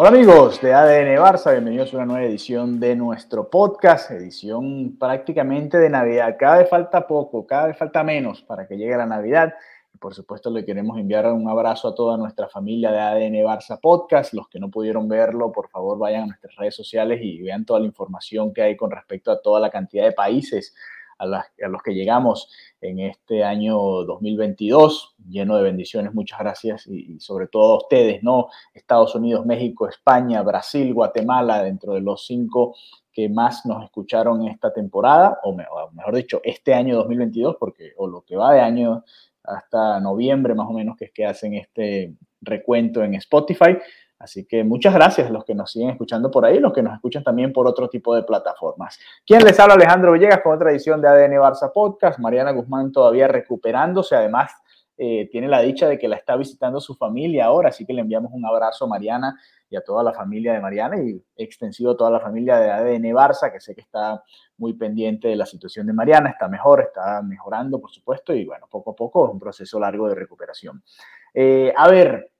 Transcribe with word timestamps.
Hola 0.00 0.10
amigos 0.10 0.60
de 0.60 0.72
ADN 0.72 1.20
Barça, 1.20 1.50
bienvenidos 1.50 1.92
a 1.92 1.96
una 1.96 2.06
nueva 2.06 2.24
edición 2.24 2.78
de 2.78 2.94
nuestro 2.94 3.50
podcast, 3.50 4.12
edición 4.12 4.96
prácticamente 4.96 5.76
de 5.76 5.90
Navidad. 5.90 6.36
Cada 6.38 6.58
vez 6.58 6.70
falta 6.70 7.04
poco, 7.04 7.44
cada 7.44 7.66
vez 7.66 7.76
falta 7.76 8.04
menos 8.04 8.40
para 8.42 8.68
que 8.68 8.76
llegue 8.76 8.96
la 8.96 9.06
Navidad. 9.06 9.54
Y 9.92 9.98
por 9.98 10.14
supuesto 10.14 10.50
le 10.50 10.64
queremos 10.64 10.96
enviar 11.00 11.26
un 11.32 11.48
abrazo 11.48 11.88
a 11.88 11.96
toda 11.96 12.16
nuestra 12.16 12.48
familia 12.48 12.92
de 12.92 13.00
ADN 13.00 13.44
Barça 13.44 13.80
Podcast. 13.80 14.34
Los 14.34 14.48
que 14.48 14.60
no 14.60 14.70
pudieron 14.70 15.08
verlo, 15.08 15.50
por 15.50 15.68
favor 15.68 15.98
vayan 15.98 16.22
a 16.22 16.26
nuestras 16.26 16.54
redes 16.54 16.76
sociales 16.76 17.18
y 17.20 17.42
vean 17.42 17.64
toda 17.64 17.80
la 17.80 17.86
información 17.86 18.54
que 18.54 18.62
hay 18.62 18.76
con 18.76 18.92
respecto 18.92 19.32
a 19.32 19.42
toda 19.42 19.58
la 19.58 19.68
cantidad 19.68 20.04
de 20.04 20.12
países 20.12 20.76
a, 21.18 21.26
los 21.68 21.82
que 21.82 21.94
llegamos 21.94 22.50
en 22.80 23.00
este 23.00 23.44
año 23.44 23.76
2022, 23.76 25.16
lleno 25.28 25.56
de 25.56 25.62
bendiciones, 25.62 26.14
muchas 26.14 26.38
gracias 26.38 26.86
y, 26.86 27.14
y, 27.14 27.20
sobre 27.20 27.48
todo 27.48 27.74
a 27.74 27.78
ustedes, 27.78 28.22
¿no? 28.22 28.48
Estados 28.74 29.14
Unidos, 29.14 29.44
México, 29.44 29.88
España, 29.88 30.42
Brasil, 30.42 30.94
Guatemala, 30.94 31.62
dentro 31.62 31.94
de 31.94 32.00
los 32.00 32.26
cinco 32.26 32.74
que 33.18 33.28
más 33.28 33.66
nos 33.66 33.82
escucharon 33.82 34.46
esta 34.46 34.72
temporada, 34.72 35.40
o 35.42 35.52
mejor 35.92 36.14
dicho, 36.14 36.40
este 36.44 36.72
año 36.72 36.96
2022, 36.98 37.56
porque 37.58 37.92
o 37.96 38.06
lo 38.06 38.22
que 38.22 38.36
va 38.36 38.54
de 38.54 38.60
año 38.60 39.02
hasta 39.42 39.98
noviembre 39.98 40.54
más 40.54 40.68
o 40.68 40.72
menos, 40.72 40.96
que 40.96 41.06
es 41.06 41.10
que 41.12 41.26
hacen 41.26 41.54
este 41.54 42.14
recuento 42.40 43.02
en 43.02 43.14
Spotify. 43.14 43.76
Así 44.18 44.44
que 44.46 44.64
muchas 44.64 44.94
gracias 44.94 45.28
a 45.28 45.30
los 45.30 45.44
que 45.44 45.54
nos 45.54 45.70
siguen 45.70 45.90
escuchando 45.90 46.30
por 46.30 46.44
ahí, 46.44 46.58
los 46.58 46.72
que 46.72 46.82
nos 46.82 46.94
escuchan 46.94 47.22
también 47.22 47.52
por 47.52 47.68
otro 47.68 47.88
tipo 47.88 48.14
de 48.14 48.24
plataformas. 48.24 48.98
¿Quién 49.24 49.44
les 49.44 49.58
habla? 49.60 49.74
Alejandro 49.74 50.12
Villegas 50.12 50.40
con 50.42 50.54
otra 50.54 50.70
edición 50.70 51.00
de 51.00 51.08
ADN 51.08 51.34
Barça 51.34 51.70
Podcast. 51.72 52.18
Mariana 52.18 52.50
Guzmán 52.50 52.90
todavía 52.90 53.28
recuperándose, 53.28 54.16
además 54.16 54.50
eh, 55.00 55.28
tiene 55.30 55.46
la 55.46 55.60
dicha 55.60 55.88
de 55.88 55.96
que 55.96 56.08
la 56.08 56.16
está 56.16 56.34
visitando 56.36 56.80
su 56.80 56.96
familia 56.96 57.44
ahora, 57.44 57.68
así 57.68 57.86
que 57.86 57.92
le 57.92 58.00
enviamos 58.00 58.32
un 58.32 58.44
abrazo 58.44 58.86
a 58.86 58.88
Mariana 58.88 59.38
y 59.70 59.76
a 59.76 59.80
toda 59.80 60.02
la 60.02 60.12
familia 60.12 60.52
de 60.52 60.60
Mariana 60.60 61.00
y 61.00 61.22
extensivo 61.36 61.92
a 61.92 61.96
toda 61.96 62.10
la 62.10 62.18
familia 62.18 62.56
de 62.56 62.70
ADN 62.72 63.04
Barça, 63.14 63.52
que 63.52 63.60
sé 63.60 63.76
que 63.76 63.82
está 63.82 64.20
muy 64.56 64.72
pendiente 64.72 65.28
de 65.28 65.36
la 65.36 65.46
situación 65.46 65.86
de 65.86 65.92
Mariana, 65.92 66.30
está 66.30 66.48
mejor, 66.48 66.80
está 66.80 67.22
mejorando, 67.22 67.80
por 67.80 67.92
supuesto, 67.92 68.34
y 68.34 68.44
bueno, 68.44 68.66
poco 68.68 68.90
a 68.90 68.96
poco 68.96 69.26
es 69.26 69.32
un 69.32 69.38
proceso 69.38 69.78
largo 69.78 70.08
de 70.08 70.16
recuperación. 70.16 70.82
Eh, 71.32 71.72
a 71.76 71.88
ver, 71.88 72.32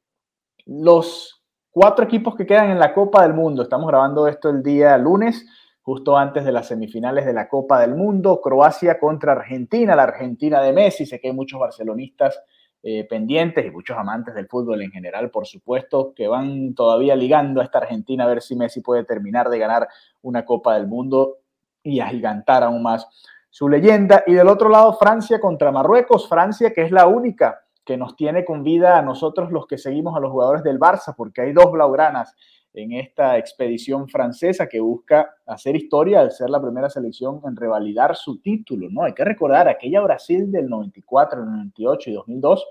los 0.67 1.38
cuatro 1.71 2.05
equipos 2.05 2.35
que 2.35 2.47
quedan 2.47 2.71
en 2.71 2.79
la 2.79 2.95
Copa 2.95 3.23
del 3.23 3.35
Mundo. 3.35 3.63
Estamos 3.63 3.89
grabando 3.89 4.27
esto 4.27 4.51
el 4.51 4.63
día 4.63 4.97
lunes, 4.99 5.47
justo 5.83 6.17
antes 6.17 6.45
de 6.45 6.53
las 6.53 6.69
semifinales 6.69 7.27
de 7.27 7.33
la 7.33 7.49
Copa 7.49 7.81
del 7.81 7.95
Mundo. 7.95 8.41
Croacia 8.41 8.99
contra 8.99 9.33
Argentina, 9.33 9.95
la 9.95 10.05
Argentina 10.05 10.61
de 10.61 10.73
Messi. 10.73 11.07
Sé 11.07 11.21
que 11.21 11.29
hay 11.29 11.35
muchos 11.35 11.61
barcelonistas 11.61 12.41
eh, 12.83 13.07
pendientes 13.09 13.67
y 13.67 13.71
muchos 13.71 13.97
amantes 13.99 14.35
del 14.35 14.47
fútbol 14.47 14.83
en 14.83 14.91
general, 14.91 15.31
por 15.31 15.47
supuesto, 15.47 16.13
que 16.15 16.29
van 16.29 16.75
todavía 16.75 17.17
ligando 17.17 17.61
a 17.61 17.65
esta 17.65 17.79
Argentina 17.79 18.25
a 18.25 18.29
ver 18.29 18.41
si 18.41 18.55
Messi 18.55 18.81
puede 18.81 19.05
terminar 19.05 19.49
de 19.49 19.59
ganar 19.59 19.89
una 20.23 20.45
Copa 20.45 20.75
del 20.75 20.87
Mundo 20.87 21.39
y 21.83 22.01
agigantar 22.01 22.63
aún 22.63 22.83
más 22.83 23.07
su 23.51 23.69
leyenda. 23.69 24.23
Y 24.27 24.35
del 24.35 24.49
otro 24.49 24.69
lado, 24.69 24.95
Francia 24.95 25.41
contra 25.41 25.73
Marruecos. 25.73 26.29
Francia, 26.29 26.73
que 26.73 26.83
es 26.83 26.93
la 26.93 27.07
única 27.07 27.65
que 27.89 27.97
nos 27.97 28.17
tiene 28.17 28.45
con 28.45 28.63
vida 28.63 28.99
a 28.99 29.03
nosotros 29.03 29.51
los 29.51 29.67
que 29.67 29.79
seguimos 29.79 30.15
a 30.15 30.21
los 30.21 30.31
jugadores 30.31 30.63
del 30.63 30.79
Barça, 30.79 31.15
porque 31.17 31.41
hay 31.41 31.55
dos 31.55 31.73
blaugranas 31.73 32.37
en 32.75 32.93
esta 32.93 33.39
expedición 33.39 34.11
francesa 34.11 34.69
que 34.69 34.79
busca 34.79 35.37
hacer 35.47 35.75
historia 35.75 36.21
al 36.21 36.31
ser 36.31 36.51
la 36.51 36.61
primera 36.61 36.91
selección 36.91 37.41
en 37.47 37.57
revalidar 37.57 38.15
su 38.15 38.43
título, 38.43 38.89
¿no? 38.91 39.05
Hay 39.05 39.15
que 39.15 39.25
recordar, 39.25 39.69
aquella 39.69 40.03
Brasil 40.03 40.53
del 40.53 40.69
94, 40.69 41.43
98 41.43 42.11
y 42.11 42.13
2002 42.13 42.67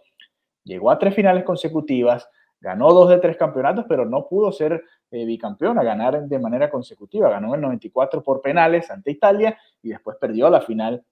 llegó 0.64 0.92
a 0.92 1.00
tres 1.00 1.16
finales 1.16 1.44
consecutivas, 1.44 2.30
ganó 2.62 2.94
dos 2.94 3.10
de 3.10 3.18
tres 3.18 3.38
campeonatos, 3.38 3.86
pero 3.90 4.06
no 4.06 4.28
pudo 4.28 4.52
ser 4.52 4.84
eh, 5.10 5.26
bicampeona, 5.26 5.82
ganar 5.82 6.28
de 6.28 6.38
manera 6.38 6.70
consecutiva. 6.70 7.28
Ganó 7.32 7.48
en 7.48 7.56
el 7.56 7.62
94 7.62 8.22
por 8.22 8.40
penales 8.42 8.92
ante 8.92 9.10
Italia 9.10 9.58
y 9.82 9.90
después 9.90 10.16
perdió 10.22 10.48
la 10.52 10.62
final 10.62 11.04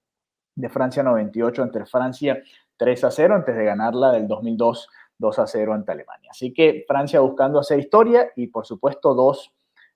de 0.56 0.70
Francia 0.70 1.04
98 1.04 1.64
ante 1.64 1.86
Francia 1.86 2.42
3 2.78 3.04
a 3.04 3.12
0 3.12 3.36
antes 3.36 3.56
de 3.56 3.66
ganarla 3.66 4.12
del 4.12 4.28
2002 4.28 4.90
2 5.18 5.40
a 5.40 5.48
0 5.48 5.74
ante 5.74 5.92
Alemania. 5.92 6.30
Así 6.32 6.54
que 6.54 6.86
Francia 6.88 7.20
buscando 7.20 7.60
hacer 7.60 7.80
historia 7.80 8.32
y 8.36 8.48
por 8.48 8.66
supuesto 8.66 9.14
dos 9.14 9.54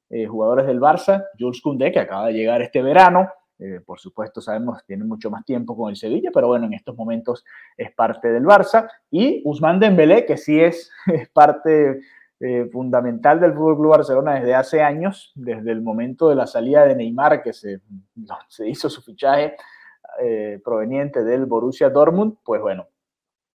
eh, 0.10 0.26
jugadores 0.26 0.66
del 0.66 0.80
Barça, 0.80 1.26
Jules 1.38 1.62
Koundé 1.62 1.92
que 1.92 2.00
acaba 2.00 2.28
de 2.28 2.34
llegar 2.34 2.62
este 2.62 2.82
verano, 2.82 3.30
eh, 3.60 3.82
por 3.86 4.00
supuesto 4.00 4.40
sabemos 4.42 4.84
tiene 4.86 5.04
mucho 5.04 5.30
más 5.30 5.44
tiempo 5.44 5.76
con 5.76 5.90
el 5.90 5.98
Sevilla, 5.98 6.32
pero 6.34 6.48
bueno, 6.48 6.66
en 6.66 6.74
estos 6.74 6.96
momentos 6.96 7.44
es 7.76 7.92
parte 7.92 8.32
del 8.32 8.46
Barça 8.46 8.90
y 9.12 9.44
Ousmane 9.46 9.80
Dembélé 9.80 10.26
que 10.26 10.38
sí 10.38 10.60
es, 10.60 10.90
parte 11.34 12.00
eh, 12.40 12.70
fundamental 12.72 13.42
del 13.42 13.54
Fútbol 13.54 13.76
Club 13.76 13.92
Barcelona 13.92 14.36
desde 14.36 14.56
hace 14.56 14.82
años, 14.82 15.34
desde 15.36 15.72
el 15.72 15.82
momento 15.82 16.30
de 16.30 16.36
la 16.36 16.48
salida 16.48 16.86
de 16.86 16.96
Neymar 16.96 17.44
que 17.44 17.52
se 17.52 17.82
hizo 18.66 18.90
su 18.90 19.02
fichaje 19.02 19.56
eh, 20.22 20.60
proveniente 20.64 21.24
del 21.24 21.46
Borussia 21.46 21.90
Dortmund, 21.90 22.38
pues 22.44 22.62
bueno, 22.62 22.88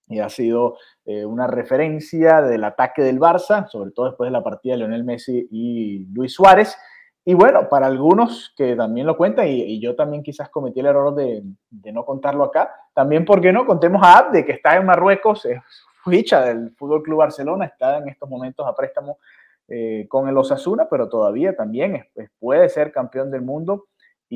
y 0.09 0.20
ha 0.20 0.28
sido 0.28 0.76
eh, 1.04 1.25
una 1.25 1.47
referencia 1.47 2.42
del 2.42 2.65
ataque 2.65 3.03
del 3.03 3.19
Barça, 3.19 3.69
sobre 3.69 3.91
todo 3.91 4.06
después 4.06 4.28
de 4.28 4.32
la 4.32 4.42
partida 4.42 4.75
de 4.75 4.78
Lionel 4.78 5.04
Messi 5.04 5.48
y 5.50 6.06
Luis 6.12 6.34
Suárez. 6.34 6.76
Y 7.25 7.32
bueno, 7.32 7.69
para 7.70 7.87
algunos 7.87 8.53
que 8.56 8.76
también 8.76 9.06
lo 9.06 9.16
cuentan, 9.16 9.48
y, 9.48 9.81
yo 9.81 9.97
también 9.97 10.22
quizás 10.22 10.50
cometí 10.50 10.81
el 10.81 10.87
error 10.87 11.14
de, 11.14 11.43
no 11.93 12.04
contarlo 12.04 12.44
acá, 12.44 12.70
también, 12.93 13.25
¿por 13.25 13.41
qué 13.41 13.50
no? 13.50 13.64
Contemos 13.64 14.03
a 14.03 14.19
Abde, 14.19 14.44
que 14.44 14.53
está 14.53 14.76
en 14.76 14.84
Marruecos, 14.84 15.47
es 15.47 15.59
ficha 16.04 16.43
del 16.43 16.70
Fútbol 16.76 17.03
Club 17.03 17.19
Barcelona, 17.19 17.64
está 17.64 17.97
en 17.97 18.09
estos 18.10 18.28
momentos 18.28 18.66
a 18.66 18.75
préstamo 18.75 19.19
eh, 19.69 20.06
con 20.09 20.28
el 20.28 20.37
Osasuna, 20.37 20.87
pero 20.91 21.09
todavía 21.09 21.56
también 21.56 22.06
puede 22.38 22.69
ser 22.69 22.93
campeón 22.93 23.31
del 23.31 23.41
mundo 23.41 23.87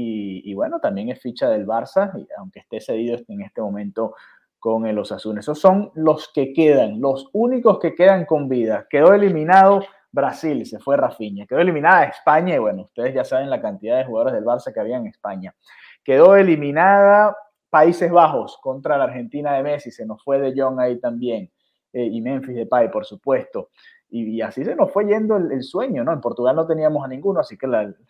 y, 0.00 0.54
bueno, 0.54 0.80
también 0.80 1.08
es 1.08 1.20
ficha 1.20 1.48
del 1.48 1.66
Barça, 1.66 2.12
aunque 2.38 2.60
esté 2.60 2.80
cedido 2.80 3.18
en 3.28 3.42
este 3.42 3.60
momento 3.60 4.14
con 4.58 4.86
el 4.86 4.98
Osasuna. 4.98 5.40
Esos 5.40 5.58
son 5.58 5.90
los 5.94 6.30
que 6.32 6.52
quedan, 6.52 7.00
los 7.00 7.28
únicos 7.32 7.78
que 7.78 7.94
quedan 7.94 8.24
con 8.24 8.48
vida. 8.48 8.86
Quedó 8.88 9.14
eliminado 9.14 9.82
Brasil, 10.10 10.64
se 10.66 10.78
fue 10.78 10.96
Rafinha. 10.96 11.46
Quedó 11.46 11.60
eliminada 11.60 12.04
España 12.04 12.54
y 12.54 12.58
bueno, 12.58 12.82
ustedes 12.82 13.14
ya 13.14 13.24
saben 13.24 13.50
la 13.50 13.60
cantidad 13.60 13.98
de 13.98 14.04
jugadores 14.04 14.34
del 14.34 14.44
Barça 14.44 14.72
que 14.72 14.80
había 14.80 14.96
en 14.96 15.06
España. 15.06 15.54
Quedó 16.02 16.36
eliminada 16.36 17.36
Países 17.70 18.10
Bajos 18.10 18.58
contra 18.62 18.96
la 18.96 19.04
Argentina 19.04 19.54
de 19.54 19.62
Messi, 19.62 19.90
se 19.90 20.06
nos 20.06 20.22
fue 20.24 20.38
de 20.38 20.60
Jong 20.60 20.80
ahí 20.80 20.98
también. 20.98 21.50
Eh, 21.92 22.04
y 22.04 22.20
Memphis 22.20 22.54
Depay, 22.54 22.90
por 22.90 23.04
supuesto 23.04 23.70
y, 24.10 24.40
así 24.40 24.64
se 24.64 24.74
nos 24.74 24.90
fue 24.90 25.06
yendo 25.06 25.36
el, 25.36 25.62
sueño, 25.62 26.02
¿no? 26.02 26.12
En 26.12 26.20
Portugal 26.20 26.56
no 26.56 26.66
teníamos 26.66 27.04
a 27.04 27.08
ninguno, 27.08 27.40
así 27.40 27.58
que 27.58 27.66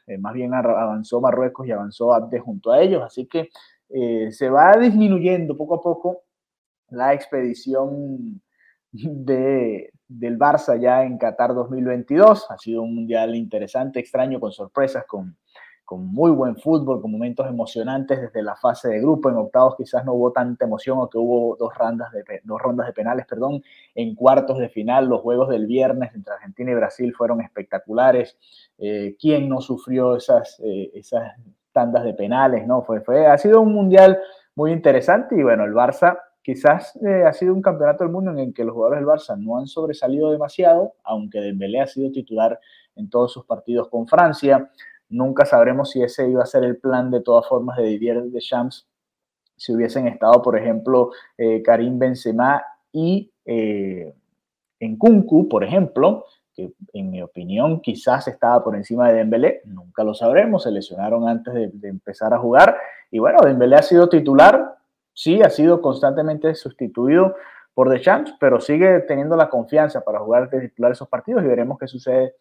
eh, 0.06 0.18
más 0.18 0.32
bien 0.32 0.54
avanzó 0.54 1.20
Marruecos 1.20 1.66
y 1.66 1.72
avanzó 1.72 2.14
Abde 2.14 2.38
junto 2.38 2.70
a 2.70 2.80
ellos, 2.80 3.02
así 3.02 3.26
que 3.26 3.48
eh, 3.88 4.30
se 4.30 4.48
va 4.48 4.76
disminuyendo 4.76 5.56
poco 5.56 5.74
a 5.74 5.80
poco 5.80 6.22
la 6.90 7.14
expedición 7.14 8.40
de, 8.92 9.90
del 10.06 10.38
Barça 10.38 10.78
ya 10.80 11.04
en 11.04 11.18
Qatar 11.18 11.54
2022. 11.54 12.50
Ha 12.50 12.58
sido 12.58 12.82
un 12.82 12.94
mundial 12.94 13.34
interesante, 13.34 13.98
extraño, 13.98 14.38
con 14.38 14.52
sorpresas, 14.52 15.04
con, 15.06 15.36
con 15.88 16.06
muy 16.12 16.30
buen 16.32 16.54
fútbol, 16.58 17.00
con 17.00 17.10
momentos 17.10 17.46
emocionantes 17.46 18.20
desde 18.20 18.42
la 18.42 18.54
fase 18.56 18.90
de 18.90 19.00
grupo. 19.00 19.30
En 19.30 19.36
octavos 19.36 19.74
quizás 19.74 20.04
no 20.04 20.12
hubo 20.12 20.32
tanta 20.32 20.66
emoción, 20.66 20.98
o 20.98 21.08
que 21.08 21.16
hubo 21.16 21.56
dos 21.56 21.74
rondas 21.74 22.12
de, 22.12 22.42
dos 22.44 22.60
rondas 22.60 22.88
de 22.88 22.92
penales, 22.92 23.24
perdón. 23.24 23.62
En 23.94 24.14
cuartos 24.14 24.58
de 24.58 24.68
final, 24.68 25.06
los 25.06 25.22
juegos 25.22 25.48
del 25.48 25.64
viernes 25.64 26.14
entre 26.14 26.34
Argentina 26.34 26.72
y 26.72 26.74
Brasil 26.74 27.14
fueron 27.16 27.40
espectaculares. 27.40 28.36
Eh, 28.76 29.16
¿Quién 29.18 29.48
no 29.48 29.62
sufrió 29.62 30.16
esas, 30.16 30.60
eh, 30.62 30.90
esas 30.92 31.32
tandas 31.72 32.04
de 32.04 32.12
penales? 32.12 32.66
No, 32.66 32.82
fue, 32.82 33.00
fue, 33.00 33.26
ha 33.26 33.38
sido 33.38 33.62
un 33.62 33.72
mundial 33.72 34.18
muy 34.56 34.72
interesante 34.72 35.40
y 35.40 35.42
bueno, 35.42 35.64
el 35.64 35.72
Barça 35.72 36.18
quizás 36.42 36.98
eh, 37.02 37.24
ha 37.26 37.32
sido 37.32 37.54
un 37.54 37.62
campeonato 37.62 38.04
del 38.04 38.12
mundo 38.12 38.30
en 38.32 38.40
el 38.40 38.52
que 38.52 38.62
los 38.62 38.74
jugadores 38.74 39.00
del 39.00 39.08
Barça 39.08 39.38
no 39.38 39.56
han 39.56 39.66
sobresalido 39.66 40.32
demasiado, 40.32 40.92
aunque 41.02 41.40
Dembélé 41.40 41.80
ha 41.80 41.86
sido 41.86 42.12
titular 42.12 42.60
en 42.94 43.08
todos 43.08 43.32
sus 43.32 43.46
partidos 43.46 43.88
con 43.88 44.06
Francia. 44.06 44.70
Nunca 45.08 45.46
sabremos 45.46 45.90
si 45.90 46.02
ese 46.02 46.28
iba 46.28 46.42
a 46.42 46.46
ser 46.46 46.64
el 46.64 46.76
plan 46.76 47.10
de 47.10 47.20
todas 47.20 47.48
formas 47.48 47.76
de 47.76 47.84
Didier 47.84 48.22
Deschamps 48.24 48.86
si 49.58 49.74
hubiesen 49.74 50.06
estado, 50.06 50.40
por 50.40 50.56
ejemplo, 50.56 51.10
eh, 51.36 51.62
Karim 51.62 51.98
Benzema 51.98 52.62
y 52.92 53.30
eh, 53.44 54.14
Nkunku, 54.80 55.48
por 55.48 55.64
ejemplo, 55.64 56.24
que 56.54 56.72
en 56.92 57.10
mi 57.10 57.20
opinión 57.22 57.80
quizás 57.80 58.28
estaba 58.28 58.62
por 58.62 58.76
encima 58.76 59.08
de 59.08 59.14
Dembélé, 59.14 59.62
nunca 59.64 60.04
lo 60.04 60.14
sabremos, 60.14 60.62
se 60.62 60.70
lesionaron 60.70 61.28
antes 61.28 61.52
de, 61.54 61.88
empezar 61.88 62.32
a 62.32 62.38
jugar. 62.38 62.76
Y 63.10 63.18
bueno, 63.18 63.38
Dembélé 63.44 63.76
ha 63.76 63.82
sido 63.82 64.08
titular, 64.08 64.76
sí, 65.12 65.42
ha 65.42 65.50
sido 65.50 65.82
constantemente 65.82 66.54
sustituido 66.54 67.34
por 67.74 67.90
Deschamps, 67.90 68.34
pero 68.38 68.60
sigue 68.60 69.00
teniendo 69.00 69.36
la 69.36 69.48
confianza 69.48 70.02
para 70.02 70.20
jugar 70.20 70.50
de 70.50 70.68
titular 70.68 70.92
esos 70.92 71.08
partidos 71.08 71.44
y 71.44 71.48
veremos 71.48 71.78
qué 71.78 71.88
sucede 71.88 72.34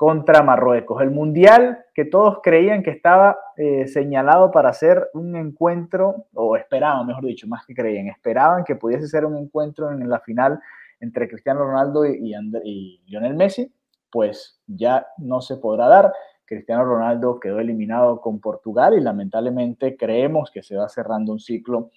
contra 0.00 0.42
Marruecos. 0.42 1.02
El 1.02 1.10
mundial 1.10 1.84
que 1.92 2.06
todos 2.06 2.38
creían 2.42 2.82
que 2.82 2.88
estaba 2.88 3.38
eh, 3.58 3.86
señalado 3.86 4.50
para 4.50 4.72
ser 4.72 5.10
un 5.12 5.36
encuentro, 5.36 6.24
o 6.32 6.56
esperaban, 6.56 7.06
mejor 7.06 7.26
dicho, 7.26 7.46
más 7.46 7.66
que 7.66 7.74
creían, 7.74 8.06
esperaban 8.06 8.64
que 8.64 8.76
pudiese 8.76 9.06
ser 9.08 9.26
un 9.26 9.36
encuentro 9.36 9.92
en 9.92 10.08
la 10.08 10.18
final 10.20 10.58
entre 11.00 11.28
Cristiano 11.28 11.66
Ronaldo 11.66 12.06
y, 12.06 13.02
Lionel 13.08 13.34
Messi, 13.34 13.70
pues 14.10 14.58
ya 14.66 15.06
no 15.18 15.42
se 15.42 15.58
podrá 15.58 15.86
dar. 15.86 16.14
Cristiano 16.46 16.82
Ronaldo 16.82 17.38
quedó 17.38 17.58
eliminado 17.58 18.22
con 18.22 18.40
Portugal 18.40 18.94
y 18.96 19.02
lamentablemente 19.02 19.98
creemos 19.98 20.50
que 20.50 20.62
se 20.62 20.76
va 20.76 20.88
cerrando 20.88 21.30
un 21.30 21.40
ciclo 21.40 21.90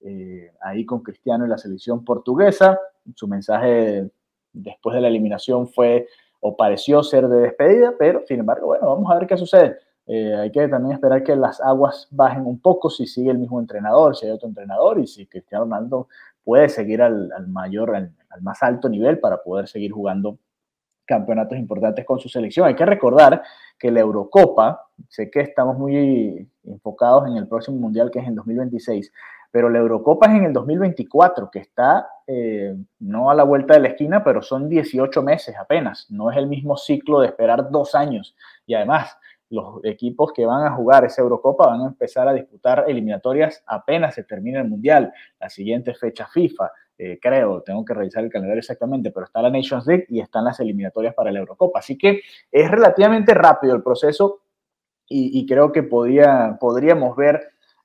eh, 0.00 0.50
ahí 0.62 0.86
con 0.86 1.02
Cristiano 1.02 1.44
y 1.44 1.50
la 1.50 1.58
selección 1.58 2.06
portuguesa. 2.06 2.80
Su 3.14 3.28
mensaje 3.28 4.08
después 4.50 4.94
de 4.94 5.02
la 5.02 5.08
eliminación 5.08 5.68
fue 5.68 6.06
o 6.40 6.56
pareció 6.56 7.02
ser 7.02 7.28
de 7.28 7.40
despedida, 7.40 7.94
pero 7.98 8.22
sin 8.26 8.40
embargo, 8.40 8.68
bueno, 8.68 8.86
vamos 8.86 9.10
a 9.10 9.18
ver 9.18 9.26
qué 9.26 9.36
sucede. 9.36 9.78
Eh, 10.06 10.34
hay 10.34 10.50
que 10.50 10.66
también 10.66 10.94
esperar 10.94 11.22
que 11.22 11.36
las 11.36 11.60
aguas 11.60 12.08
bajen 12.10 12.44
un 12.44 12.58
poco 12.60 12.90
si 12.90 13.06
sigue 13.06 13.30
el 13.30 13.38
mismo 13.38 13.60
entrenador, 13.60 14.16
si 14.16 14.26
hay 14.26 14.32
otro 14.32 14.48
entrenador 14.48 14.98
y 14.98 15.06
si 15.06 15.26
Cristiano 15.26 15.64
Ronaldo 15.64 16.08
puede 16.42 16.68
seguir 16.68 17.02
al, 17.02 17.30
mayor, 17.48 17.94
al, 17.94 18.12
más 18.40 18.62
alto 18.62 18.88
nivel 18.88 19.20
para 19.20 19.42
poder 19.42 19.68
seguir 19.68 19.92
jugando 19.92 20.38
campeonatos 21.04 21.58
importantes 21.58 22.04
con 22.04 22.18
su 22.18 22.28
selección. 22.28 22.66
Hay 22.66 22.74
que 22.74 22.86
recordar 22.86 23.42
que 23.78 23.90
la 23.90 24.00
Eurocopa, 24.00 24.88
sé 25.08 25.30
que 25.30 25.40
estamos 25.40 25.78
muy 25.78 26.48
enfocados 26.64 27.28
en 27.28 27.36
el 27.36 27.46
próximo 27.46 27.78
Mundial 27.78 28.10
que 28.10 28.20
es 28.20 28.26
en 28.26 28.34
2026, 28.34 29.12
pero 29.50 29.68
la 29.68 29.78
Eurocopa 29.78 30.26
es 30.26 30.36
en 30.36 30.44
el 30.44 30.52
2024, 30.52 31.50
que 31.50 31.58
está 31.60 32.08
eh, 32.26 32.76
no 33.00 33.30
a 33.30 33.34
la 33.34 33.44
vuelta 33.44 33.74
de 33.74 33.80
la 33.80 33.88
esquina, 33.88 34.22
pero 34.22 34.42
son 34.42 34.68
18 34.68 35.22
meses 35.22 35.56
apenas, 35.58 36.06
no 36.10 36.30
es 36.30 36.36
el 36.36 36.46
mismo 36.46 36.76
ciclo 36.76 37.20
de 37.20 37.28
esperar 37.28 37.70
dos 37.70 37.94
años. 37.94 38.36
Y 38.66 38.74
además, 38.74 39.16
los 39.48 39.84
equipos 39.84 40.32
que 40.32 40.46
van 40.46 40.64
a 40.64 40.76
jugar 40.76 41.04
esa 41.04 41.22
Eurocopa 41.22 41.66
van 41.66 41.80
a 41.80 41.86
empezar 41.86 42.28
a 42.28 42.32
disputar 42.32 42.84
eliminatorias 42.86 43.62
apenas 43.66 44.14
se 44.14 44.22
termine 44.22 44.60
el 44.60 44.68
Mundial, 44.68 45.12
la 45.40 45.50
siguiente 45.50 45.94
fecha 45.94 46.26
FIFA, 46.26 46.70
eh, 47.02 47.18
creo, 47.18 47.62
tengo 47.62 47.82
que 47.82 47.94
revisar 47.94 48.22
el 48.22 48.30
calendario 48.30 48.58
exactamente, 48.60 49.10
pero 49.10 49.24
está 49.24 49.40
la 49.40 49.48
Nations 49.48 49.86
League 49.86 50.04
y 50.10 50.20
están 50.20 50.44
las 50.44 50.60
eliminatorias 50.60 51.14
para 51.14 51.32
la 51.32 51.38
Eurocopa. 51.38 51.78
Así 51.78 51.96
que 51.96 52.20
es 52.52 52.70
relativamente 52.70 53.32
rápido 53.32 53.74
el 53.74 53.82
proceso 53.82 54.42
y, 55.08 55.44
creo 55.46 55.72
que 55.72 55.82
podríamos 55.82 57.16
ver 57.16 57.40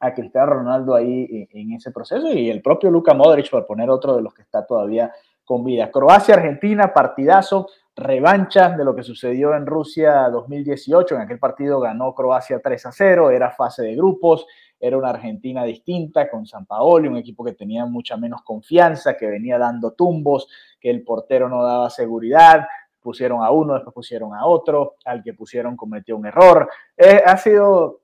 a 0.06 0.14
Cristiano 0.14 0.54
Ronaldo 0.54 0.96
ahí 0.96 1.48
en, 1.52 1.74
ese 1.74 1.92
proceso 1.92 2.32
y 2.32 2.50
el 2.50 2.62
propio 2.62 2.92
Luka 2.92 3.14
Modric, 3.14 3.50
por 3.50 3.66
poner 3.66 3.90
otro 3.90 4.16
de 4.16 4.22
los 4.22 4.34
que 4.34 4.44
está 4.44 4.66
todavía 4.66 5.12
con 5.44 5.64
vida. 5.64 5.90
Croacia-Argentina, 5.92 6.94
partidazo, 6.94 7.68
revancha 7.96 8.70
de 8.70 8.84
lo 8.84 8.96
que 8.96 9.04
sucedió 9.04 9.56
en 9.56 9.66
Rusia 9.66 10.30
2018. 10.30 11.16
En 11.16 11.22
aquel 11.22 11.40
partido 11.40 11.80
ganó 11.80 12.14
Croacia 12.14 12.60
3 12.60 12.86
a 12.86 12.92
0, 12.92 13.32
era 13.32 13.52
fase 13.52 13.84
de 13.84 13.96
grupos, 13.96 14.46
era 14.80 14.98
una 14.98 15.10
Argentina 15.10 15.64
distinta 15.64 16.30
con 16.30 16.46
San 16.46 16.66
Paolo, 16.66 17.10
un 17.10 17.18
equipo 17.18 17.44
que 17.44 17.54
tenía 17.54 17.86
mucha 17.86 18.18
menos 18.18 18.42
confianza, 18.44 19.16
que 19.18 19.28
venía 19.28 19.58
dando 19.58 19.94
tumbos, 19.94 20.48
que 20.80 20.90
el 20.90 21.04
portero 21.04 21.48
no 21.50 21.64
daba 21.64 21.90
seguridad, 21.90 22.68
pusieron 23.02 23.44
a 23.44 23.52
uno, 23.52 23.76
después 23.76 23.94
pusieron 23.94 24.34
a 24.34 24.46
otro, 24.46 24.96
al 25.06 25.24
que 25.24 25.34
pusieron 25.34 25.78
cometió 25.78 26.18
un 26.18 26.26
error. 26.26 26.70
Eh, 26.98 27.22
ha 27.26 27.38
sido 27.38 28.02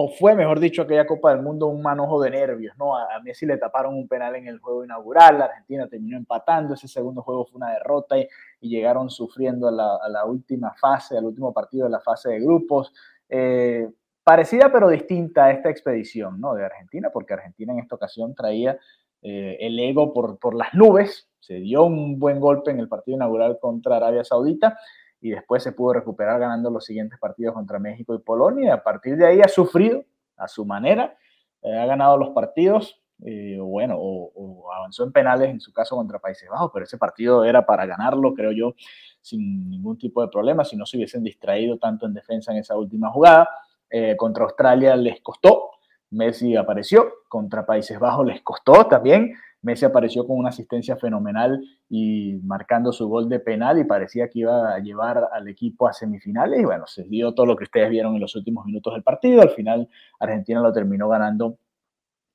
o 0.00 0.08
fue, 0.08 0.36
mejor 0.36 0.60
dicho, 0.60 0.82
aquella 0.82 1.04
Copa 1.04 1.34
del 1.34 1.42
Mundo 1.42 1.66
un 1.66 1.82
manojo 1.82 2.22
de 2.22 2.30
nervios, 2.30 2.76
¿no? 2.78 2.96
A, 2.96 3.18
Messi 3.20 3.46
le 3.46 3.56
taparon 3.56 3.96
un 3.96 4.06
penal 4.06 4.36
en 4.36 4.46
el 4.46 4.60
juego 4.60 4.84
inaugural, 4.84 5.38
la 5.38 5.46
Argentina 5.46 5.88
terminó 5.88 6.16
empatando, 6.16 6.74
ese 6.74 6.86
segundo 6.86 7.20
juego 7.22 7.46
fue 7.46 7.56
una 7.56 7.72
derrota 7.72 8.16
y, 8.16 8.28
llegaron 8.60 9.10
sufriendo 9.10 9.66
a 9.66 9.72
la, 10.08 10.24
última 10.24 10.72
fase, 10.74 11.18
al 11.18 11.24
último 11.24 11.52
partido 11.52 11.86
de 11.86 11.90
la 11.90 11.98
fase 11.98 12.30
de 12.30 12.38
grupos. 12.38 12.92
Eh, 13.28 13.90
parecida 14.22 14.70
pero 14.70 14.88
distinta 14.88 15.46
a 15.46 15.50
esta 15.50 15.68
expedición, 15.68 16.40
¿no? 16.40 16.54
De 16.54 16.64
Argentina, 16.64 17.10
porque 17.12 17.34
Argentina 17.34 17.72
en 17.72 17.80
esta 17.80 17.96
ocasión 17.96 18.36
traía 18.36 18.78
eh, 19.22 19.56
el 19.58 19.80
ego 19.80 20.12
por, 20.12 20.38
por 20.38 20.54
las 20.54 20.74
nubes, 20.74 21.28
se 21.40 21.54
dio 21.54 21.82
un 21.82 22.20
buen 22.20 22.38
golpe 22.38 22.70
en 22.70 22.78
el 22.78 22.88
partido 22.88 23.16
inaugural 23.16 23.58
contra 23.60 23.96
Arabia 23.96 24.22
Saudita 24.22 24.78
y 25.20 25.30
después 25.30 25.62
se 25.62 25.72
pudo 25.72 25.94
recuperar 25.94 26.38
ganando 26.38 26.70
los 26.70 26.84
siguientes 26.84 27.18
partidos 27.18 27.54
contra 27.54 27.78
México 27.78 28.14
y 28.14 28.18
Polonia. 28.18 28.74
A 28.74 28.82
partir 28.82 29.16
de 29.16 29.26
ahí 29.26 29.40
ha 29.40 29.48
sufrido 29.48 30.04
a 30.36 30.46
su 30.48 30.64
manera, 30.64 31.16
eh, 31.62 31.76
ha 31.76 31.86
ganado 31.86 32.16
los 32.16 32.30
partidos, 32.30 33.00
eh, 33.24 33.58
bueno, 33.60 33.96
o, 33.98 34.72
avanzó 34.72 35.02
en 35.02 35.12
penales 35.12 35.50
en 35.50 35.60
su 35.60 35.72
caso 35.72 35.96
contra 35.96 36.20
Países 36.20 36.48
Bajos, 36.48 36.70
pero 36.72 36.84
ese 36.84 36.98
partido 36.98 37.44
era 37.44 37.66
para 37.66 37.84
ganarlo, 37.84 38.32
creo 38.34 38.52
yo, 38.52 38.74
sin 39.20 39.68
ningún 39.68 39.98
tipo 39.98 40.22
de 40.22 40.28
problema, 40.28 40.64
si 40.64 40.76
no 40.76 40.86
se 40.86 40.96
hubiesen 40.96 41.24
distraído 41.24 41.78
tanto 41.78 42.06
en 42.06 42.14
defensa 42.14 42.52
en 42.52 42.58
esa 42.58 42.76
última 42.76 43.10
jugada. 43.10 43.48
Eh, 43.90 44.16
contra 44.16 44.44
Australia 44.44 44.94
les 44.94 45.20
costó, 45.20 45.70
Messi 46.10 46.56
apareció, 46.56 47.06
contra 47.28 47.66
Países 47.66 47.98
Bajos 47.98 48.26
les 48.26 48.40
costó 48.42 48.86
también, 48.86 49.34
Messi 49.62 49.84
apareció 49.84 50.26
con 50.26 50.38
una 50.38 50.50
asistencia 50.50 50.96
fenomenal 50.96 51.60
y 51.88 52.38
marcando 52.44 52.92
su 52.92 53.08
gol 53.08 53.28
de 53.28 53.40
penal 53.40 53.78
y 53.78 53.84
parecía 53.84 54.28
que 54.28 54.40
iba 54.40 54.74
a 54.74 54.78
llevar 54.78 55.28
al 55.32 55.48
equipo 55.48 55.88
a 55.88 55.92
semifinales 55.92 56.60
y 56.60 56.64
bueno, 56.64 56.86
se 56.86 57.04
dio 57.04 57.34
todo 57.34 57.46
lo 57.46 57.56
que 57.56 57.64
ustedes 57.64 57.90
vieron 57.90 58.14
en 58.14 58.20
los 58.20 58.36
últimos 58.36 58.64
minutos 58.66 58.94
del 58.94 59.02
partido. 59.02 59.42
Al 59.42 59.50
final 59.50 59.88
Argentina 60.20 60.60
lo 60.60 60.72
terminó 60.72 61.08
ganando 61.08 61.58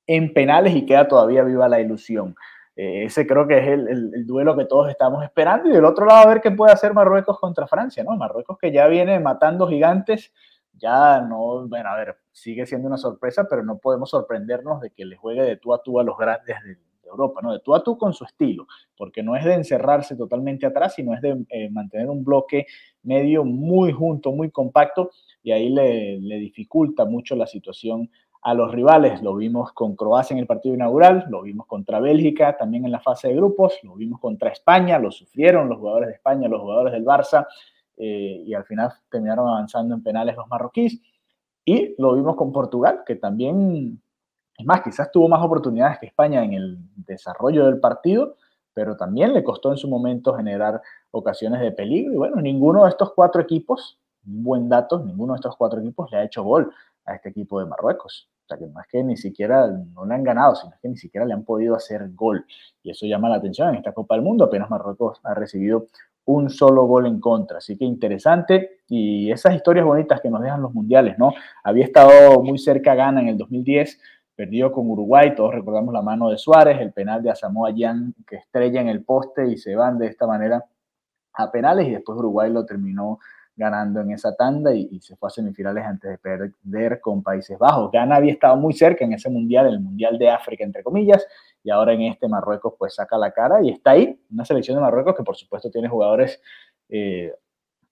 en 0.06 0.34
penales 0.34 0.75
y 0.75 0.86
queda 0.86 1.08
todavía 1.08 1.44
viva 1.44 1.70
la 1.70 1.80
ilusión. 1.80 2.36
Eh, 2.75 3.06
ese 3.06 3.28
creo 3.28 3.48
que 3.48 3.60
es 3.60 3.68
el, 3.68 4.25
duelo 4.25 4.58
que 4.58 4.66
todos 4.66 4.90
estamos 4.90 5.24
esperando. 5.24 5.70
Y 5.70 5.74
del 5.74 5.86
otro 5.86 6.06
lado, 6.06 6.28
a 6.28 6.34
ver 6.34 6.42
qué 6.42 6.52
puede 6.52 6.74
hacer 6.74 6.94
Marruecos 6.94 7.40
contra 7.40 7.68
Francia, 7.68 8.04
¿no? 8.04 8.16
Marruecos 8.18 8.58
que 8.60 8.72
ya 8.72 8.88
viene 8.88 9.20
matando 9.20 9.68
gigantes, 9.68 10.34
ya 10.74 11.22
no, 11.22 11.68
bueno, 11.68 11.90
a 11.90 11.96
ver, 11.96 12.18
sigue 12.31 12.66
siendo 12.66 12.88
una 12.88 12.98
sorpresa, 12.98 13.48
pero 13.50 13.64
no 13.64 13.77
podemos 13.77 14.10
sorprendernos 14.10 14.82
de 14.82 14.92
que 14.92 15.06
le 15.06 15.15
juegue 15.15 15.44
de 15.44 15.58
tú 15.58 15.74
a 15.74 15.82
tú 15.84 16.00
a 16.00 16.03
los 16.03 16.18
grandes 16.18 16.58
del, 16.63 16.80
Europa, 17.13 17.41
¿no? 17.41 17.53
De 17.53 17.60
tú 17.60 17.74
a 17.74 17.84
tú 17.84 17.98
con 17.98 18.13
su 18.13 18.25
estilo, 18.25 18.67
porque 18.98 19.24
no 19.24 19.36
es 19.36 19.46
de 19.46 19.53
encerrarse 19.53 20.15
totalmente 20.15 20.65
atrás, 20.65 20.96
sino 20.96 21.13
es 21.13 21.22
de 21.22 21.46
eh, 21.50 21.70
mantener 21.70 22.10
un 22.10 22.24
bloque 22.24 22.67
medio 23.03 23.43
muy 23.43 23.91
junto, 23.91 24.32
muy 24.32 24.51
compacto, 24.51 25.12
y 25.41 25.51
ahí 25.51 25.70
le, 25.70 26.20
dificulta 26.39 27.05
mucho 27.05 27.36
la 27.36 27.48
situación 27.48 28.10
a 28.41 28.53
los 28.53 28.72
rivales. 28.72 29.22
Lo 29.22 29.36
vimos 29.36 29.72
con 29.74 29.96
Croacia 29.96 30.34
en 30.34 30.39
el 30.39 30.48
partido 30.48 30.75
inaugural, 30.75 31.25
lo 31.29 31.43
vimos 31.43 31.65
contra 31.67 32.00
Bélgica 32.00 32.58
también 32.58 32.86
en 32.86 32.91
la 32.91 33.00
fase 33.00 33.29
de 33.29 33.36
grupos, 33.36 33.79
lo 33.84 33.96
vimos 33.96 34.20
contra 34.20 34.50
España, 34.50 35.00
lo 35.00 35.12
sufrieron 35.12 35.70
los 35.70 35.77
jugadores 35.79 36.10
de 36.10 36.15
España, 36.15 36.48
los 36.48 36.62
jugadores 36.62 36.93
del 36.93 37.05
Barça, 37.05 37.46
eh, 37.98 38.43
y 38.46 38.53
al 38.53 38.65
final 38.65 38.91
terminaron 39.10 39.48
avanzando 39.48 39.96
en 39.96 40.03
penales 40.03 40.36
los 40.36 40.48
marroquíes. 40.48 41.00
Y 41.65 41.96
lo 41.98 42.15
vimos 42.15 42.36
con 42.36 42.51
Portugal, 42.51 43.03
que 43.05 43.15
también 43.15 44.01
es 44.63 44.67
más, 44.67 44.82
quizás 44.82 45.12
tuvo 45.12 45.27
más 45.27 45.43
oportunidades 45.43 46.00
que 46.00 46.05
España 46.05 46.41
en 46.41 46.53
el 46.53 46.77
desarrollo 46.96 47.65
del 47.65 47.82
partido, 47.82 48.38
pero 48.74 48.96
también 48.96 49.34
le 49.34 49.43
costó 49.43 49.72
en 49.72 49.77
su 49.77 49.89
momento 49.89 50.34
generar 50.34 50.82
ocasiones 51.12 51.60
de 51.60 51.74
peligro. 51.74 52.13
Y 52.13 52.15
bueno, 52.15 52.38
ninguno 52.38 52.84
de 52.84 52.89
estos 52.89 53.12
cuatro 53.13 53.41
equipos, 53.41 54.00
buen 54.24 54.70
dato, 54.70 55.00
ninguno 55.00 55.34
de 55.34 55.38
estos 55.38 55.58
cuatro 55.58 55.82
equipos 55.82 56.10
le 56.12 56.17
ha 56.17 56.24
hecho 56.24 56.43
gol 56.43 56.72
a 57.05 57.13
este 57.13 57.29
equipo 57.29 57.60
de 57.60 57.65
Marruecos. 57.65 58.29
O 58.46 58.48
sea, 58.48 58.58
que 58.58 58.67
más 58.67 58.88
que 58.88 59.03
ni 59.03 59.17
siquiera 59.17 59.67
no 59.67 60.05
le 60.05 60.15
han 60.15 60.24
ganado, 60.24 60.55
sino 60.55 60.74
que 60.82 60.88
ni 60.88 60.96
siquiera 60.96 61.25
le 61.25 61.34
han 61.34 61.43
podido 61.43 61.75
hacer 61.75 62.10
gol. 62.13 62.46
Y 62.82 62.91
eso 62.91 63.05
llama 63.05 63.27
la 63.27 63.36
atención 63.36 63.67
en 63.70 63.75
esta 63.75 63.91
Copa 63.91 64.15
del 64.15 64.24
Mundo. 64.24 64.46
Apenas 64.46 64.70
Marruecos 64.70 65.20
ha 65.24 65.34
recibido 65.34 65.88
un 66.25 66.50
solo 66.50 66.86
gol 66.86 67.05
en 67.05 67.20
contra. 67.20 67.58
Así 67.58 67.77
que 67.77 67.84
interesante. 67.84 68.79
Y 68.88 69.29
esas 69.29 69.55
historias 69.55 69.86
bonitas 69.86 70.22
que 70.22 70.29
nos 70.29 70.41
dejan 70.41 70.62
los 70.62 70.74
mundiales, 70.74 71.17
¿no? 71.17 71.34
Había 71.63 71.84
estado 71.84 72.41
muy 72.41 72.58
cerca 72.58 72.96
Ghana 72.96 73.22
en 73.22 73.27
el 73.27 73.38
2010 73.38 74.00
perdió 74.36 74.72
con 74.72 74.90
Uruguay, 74.90 75.36
todos 75.36 75.54
recordamos 75.54 75.94
la 75.94 76.02
mano 76.02 76.30
de 76.30 76.38
Suárez, 76.38 76.80
el 76.80 76.92
penal 76.92 77.22
de 77.22 77.32
Asamoah 77.32 77.72
Gyan 77.72 78.13
que 78.28 78.38
estrella 78.38 78.82
en 78.82 78.90
el 78.90 79.04
poste 79.04 79.48
y 79.48 79.58
se 79.58 79.75
van 79.75 79.98
de 79.98 80.08
esta 80.08 80.25
manera 80.25 80.66
a 81.34 81.52
penales 81.52 81.88
y 81.88 81.92
después 81.92 82.18
Uruguay 82.18 82.52
lo 82.52 82.66
terminó 82.66 83.20
ganando 83.56 84.02
en 84.02 84.12
esa 84.12 84.36
tanda 84.36 84.74
y, 84.74 85.00
se 85.00 85.16
fue 85.16 85.28
a 85.28 85.30
semifinales 85.30 85.86
antes 85.86 86.10
de 86.10 86.18
perder 86.18 87.00
con 87.00 87.22
Países 87.22 87.58
Bajos. 87.60 87.92
Ghana 87.92 88.16
había 88.16 88.34
estado 88.34 88.56
muy 88.56 88.74
cerca 88.74 89.06
en 89.06 89.13
ese 89.13 89.30
mundial, 89.30 89.68
el 89.68 89.80
mundial 89.80 90.18
de 90.18 90.30
África 90.30 90.63
entre 90.63 90.84
comillas, 90.84 91.25
y 91.63 91.70
ahora 91.70 91.94
en 91.94 92.02
este 92.02 92.28
Marruecos 92.28 92.74
pues 92.78 92.96
saca 92.96 93.18
la 93.18 93.32
cara 93.32 93.62
y 93.62 93.70
está 93.70 93.92
ahí, 93.92 94.20
una 94.32 94.44
selección 94.44 94.75
de 94.75 94.82
Marruecos 94.82 95.16
que 95.16 95.24
por 95.24 95.36
supuesto 95.36 95.70
tiene 95.70 95.88
jugadores 95.88 96.42
eh, 96.90 97.34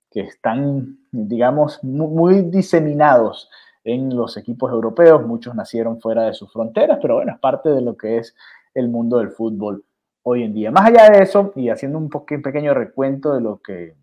que 0.10 0.22
están, 0.22 0.98
digamos, 1.12 1.82
muy, 1.84 2.42
diseminados 2.42 3.50
en 3.84 4.16
los 4.16 4.38
equipos 4.38 4.72
europeos. 4.72 5.26
Muchos 5.26 5.56
nacieron 5.56 6.00
fuera 6.00 6.24
de 6.24 6.34
sus 6.34 6.52
fronteras, 6.52 7.00
pero 7.02 7.16
bueno, 7.16 7.34
es 7.34 7.40
parte 7.40 7.70
de 7.70 7.82
lo 7.82 7.98
que 7.98 8.18
es 8.18 8.36
el 8.74 8.90
mundo 8.90 9.18
del 9.18 9.32
fútbol 9.32 9.84
hoy 10.24 10.44
en 10.44 10.54
día. 10.54 10.72
Más 10.72 10.88
allá 10.88 11.10
de 11.10 11.24
eso, 11.24 11.52
y 11.56 11.70
haciendo 11.70 11.98
un, 11.98 12.10
pequeño 12.10 12.74
recuento 12.74 13.34
de 13.34 13.42
lo 13.42 13.62
que 13.62 13.96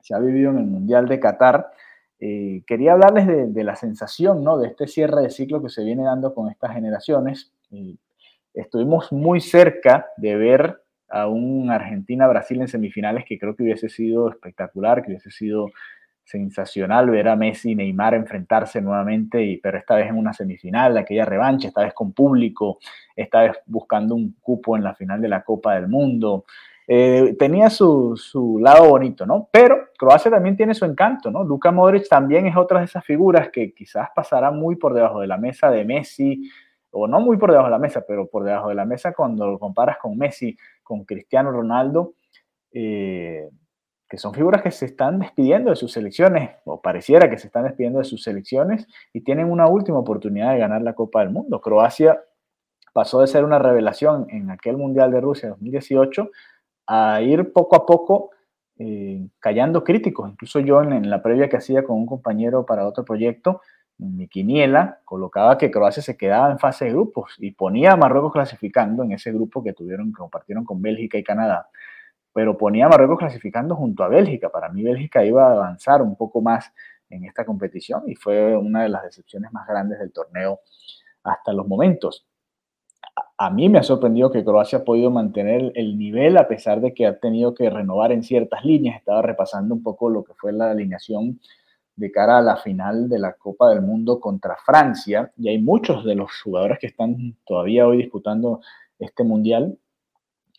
se 0.00 0.14
ha 0.14 0.18
vivido 0.18 0.50
en 0.50 0.58
el 0.58 0.66
Mundial 0.66 1.08
de 1.08 1.20
Qatar, 1.20 1.70
eh, 2.18 2.62
quería 2.66 2.92
hablarles 2.92 3.54
de, 3.54 3.64
la 3.64 3.76
sensación, 3.76 4.44
¿no? 4.44 4.58
De 4.58 4.68
este 4.68 4.86
cierre 4.86 5.22
de 5.22 5.30
ciclo 5.30 5.62
que 5.62 5.70
se 5.70 5.82
viene 5.82 6.04
dando 6.04 6.34
con 6.34 6.50
estas 6.50 6.72
generaciones. 6.72 7.52
estuvimos 8.52 9.12
muy 9.12 9.40
cerca 9.40 10.08
de 10.16 10.36
ver 10.36 10.82
a 11.08 11.26
un 11.28 11.70
Argentina-Brasil 11.70 12.60
en 12.60 12.68
semifinales 12.68 13.24
que 13.26 13.38
creo 13.38 13.56
que 13.56 13.62
hubiese 13.62 13.88
sido 13.88 14.30
espectacular, 14.30 15.02
que 15.02 15.08
hubiese 15.08 15.30
sido 15.30 15.70
sensacional 16.30 17.10
ver 17.10 17.28
a 17.28 17.36
Messi 17.36 17.72
y 17.72 17.74
Neymar 17.74 18.14
enfrentarse 18.14 18.80
nuevamente, 18.80 19.42
y, 19.42 19.56
pero 19.56 19.78
esta 19.78 19.96
vez 19.96 20.08
en 20.08 20.16
una 20.16 20.32
semifinal, 20.32 20.96
aquella 20.96 21.24
revancha, 21.24 21.68
esta 21.68 21.82
vez 21.82 21.92
con 21.92 22.12
público, 22.12 22.78
esta 23.16 23.42
vez 23.42 23.58
buscando 23.66 24.14
un 24.14 24.36
cupo 24.40 24.76
en 24.76 24.84
la 24.84 24.94
final 24.94 25.20
de 25.20 25.28
la 25.28 25.42
Copa 25.42 25.74
del 25.74 25.88
Mundo. 25.88 26.44
Eh, 26.86 27.36
tenía 27.38 27.70
su, 27.70 28.16
su, 28.16 28.58
lado 28.60 28.88
bonito, 28.88 29.26
¿no? 29.26 29.48
Pero 29.52 29.88
Croacia 29.96 30.30
también 30.30 30.56
tiene 30.56 30.74
su 30.74 30.84
encanto, 30.84 31.30
¿no? 31.30 31.44
Luka 31.44 31.70
Modric 31.70 32.08
también 32.08 32.46
es 32.46 32.56
otra 32.56 32.80
de 32.80 32.86
esas 32.86 33.04
figuras 33.04 33.48
que 33.50 33.72
quizás 33.72 34.08
pasará 34.14 34.50
muy 34.50 34.76
por 34.76 34.94
debajo 34.94 35.20
de 35.20 35.26
la 35.26 35.36
mesa 35.36 35.70
de 35.70 35.84
Messi, 35.84 36.50
o 36.92 37.06
no 37.06 37.20
muy 37.20 37.36
por 37.36 37.50
debajo 37.50 37.68
de 37.68 37.72
la 37.72 37.78
mesa, 37.78 38.04
pero 38.06 38.28
por 38.28 38.44
debajo 38.44 38.68
de 38.68 38.74
la 38.74 38.84
mesa 38.84 39.12
cuando 39.12 39.46
lo 39.46 39.58
comparas 39.58 39.98
con 39.98 40.16
Messi, 40.16 40.56
con 40.82 41.04
Cristiano 41.04 41.52
Ronaldo, 41.52 42.14
eh, 42.72 43.48
que 44.10 44.18
son 44.18 44.34
figuras 44.34 44.60
que 44.60 44.72
se 44.72 44.86
están 44.86 45.20
despidiendo 45.20 45.70
de 45.70 45.76
sus 45.76 45.92
selecciones, 45.92 46.56
o 46.64 46.82
pareciera 46.82 47.30
que 47.30 47.38
se 47.38 47.46
están 47.46 47.62
despidiendo 47.62 48.00
de 48.00 48.04
sus 48.04 48.24
selecciones, 48.24 48.88
y 49.12 49.20
tienen 49.20 49.48
una 49.48 49.68
última 49.68 50.00
oportunidad 50.00 50.52
de 50.52 50.58
ganar 50.58 50.82
la 50.82 50.94
Copa 50.94 51.20
del 51.20 51.30
Mundo. 51.30 51.60
Croacia 51.60 52.20
pasó 52.92 53.20
de 53.20 53.28
ser 53.28 53.44
una 53.44 53.60
revelación 53.60 54.26
en 54.30 54.50
aquel 54.50 54.76
Mundial 54.76 55.12
de 55.12 55.20
Rusia 55.20 55.50
2018 55.50 56.28
a 56.88 57.22
ir 57.22 57.52
poco 57.52 57.76
a 57.76 57.86
poco 57.86 58.30
eh, 58.78 59.28
callando 59.38 59.84
críticos. 59.84 60.28
Incluso 60.28 60.58
yo 60.58 60.82
en, 60.82 61.08
la 61.08 61.22
previa 61.22 61.48
que 61.48 61.58
hacía 61.58 61.84
con 61.84 61.96
un 61.96 62.06
compañero 62.06 62.66
para 62.66 62.88
otro 62.88 63.04
proyecto, 63.04 63.60
mi 63.98 64.26
quiniela 64.26 64.98
colocaba 65.04 65.56
que 65.56 65.70
Croacia 65.70 66.02
se 66.02 66.16
quedaba 66.16 66.50
en 66.50 66.58
fase 66.58 66.86
de 66.86 66.90
grupos 66.90 67.36
y 67.38 67.52
ponía 67.52 67.92
a 67.92 67.96
Marruecos 67.96 68.32
clasificando 68.32 69.04
en 69.04 69.12
ese 69.12 69.30
grupo 69.30 69.62
que 69.62 69.72
tuvieron, 69.72 70.12
que 70.12 70.18
compartieron 70.18 70.64
con 70.64 70.82
Bélgica 70.82 71.16
y 71.16 71.22
Canadá, 71.22 71.68
pero 72.32 72.56
ponía 72.56 72.86
a 72.86 72.88
Marruecos 72.88 73.18
clasificando 73.18 73.76
junto 73.76 74.04
a 74.04 74.08
Bélgica. 74.08 74.48
Para 74.50 74.68
mí 74.68 74.82
Bélgica 74.82 75.24
iba 75.24 75.48
a 75.48 75.52
avanzar 75.52 76.02
un 76.02 76.16
poco 76.16 76.40
más 76.40 76.72
en 77.08 77.24
esta 77.24 77.44
competición 77.44 78.04
y 78.06 78.14
fue 78.14 78.56
una 78.56 78.82
de 78.82 78.88
las 78.88 79.02
decepciones 79.02 79.52
más 79.52 79.66
grandes 79.66 79.98
del 79.98 80.12
torneo 80.12 80.60
hasta 81.24 81.52
los 81.52 81.66
momentos. 81.66 82.26
A 83.36 83.50
mí 83.50 83.68
me 83.68 83.78
ha 83.78 83.82
sorprendido 83.82 84.30
que 84.30 84.44
Croacia 84.44 84.78
ha 84.78 84.84
podido 84.84 85.10
mantener 85.10 85.72
el 85.74 85.98
nivel 85.98 86.36
a 86.36 86.46
pesar 86.46 86.80
de 86.80 86.94
que 86.94 87.06
ha 87.06 87.18
tenido 87.18 87.54
que 87.54 87.68
renovar 87.68 88.12
en 88.12 88.22
ciertas 88.22 88.64
líneas. 88.64 88.98
Estaba 88.98 89.22
repasando 89.22 89.74
un 89.74 89.82
poco 89.82 90.10
lo 90.10 90.22
que 90.22 90.34
fue 90.34 90.52
la 90.52 90.70
alineación 90.70 91.40
de 91.96 92.10
cara 92.12 92.38
a 92.38 92.42
la 92.42 92.56
final 92.56 93.08
de 93.08 93.18
la 93.18 93.34
Copa 93.34 93.68
del 93.68 93.82
Mundo 93.82 94.20
contra 94.20 94.56
Francia, 94.64 95.32
y 95.36 95.48
hay 95.48 95.58
muchos 95.58 96.04
de 96.04 96.14
los 96.14 96.30
jugadores 96.40 96.78
que 96.78 96.86
están 96.86 97.36
todavía 97.44 97.86
hoy 97.86 97.98
disputando 97.98 98.60
este 98.98 99.22
mundial 99.22 99.76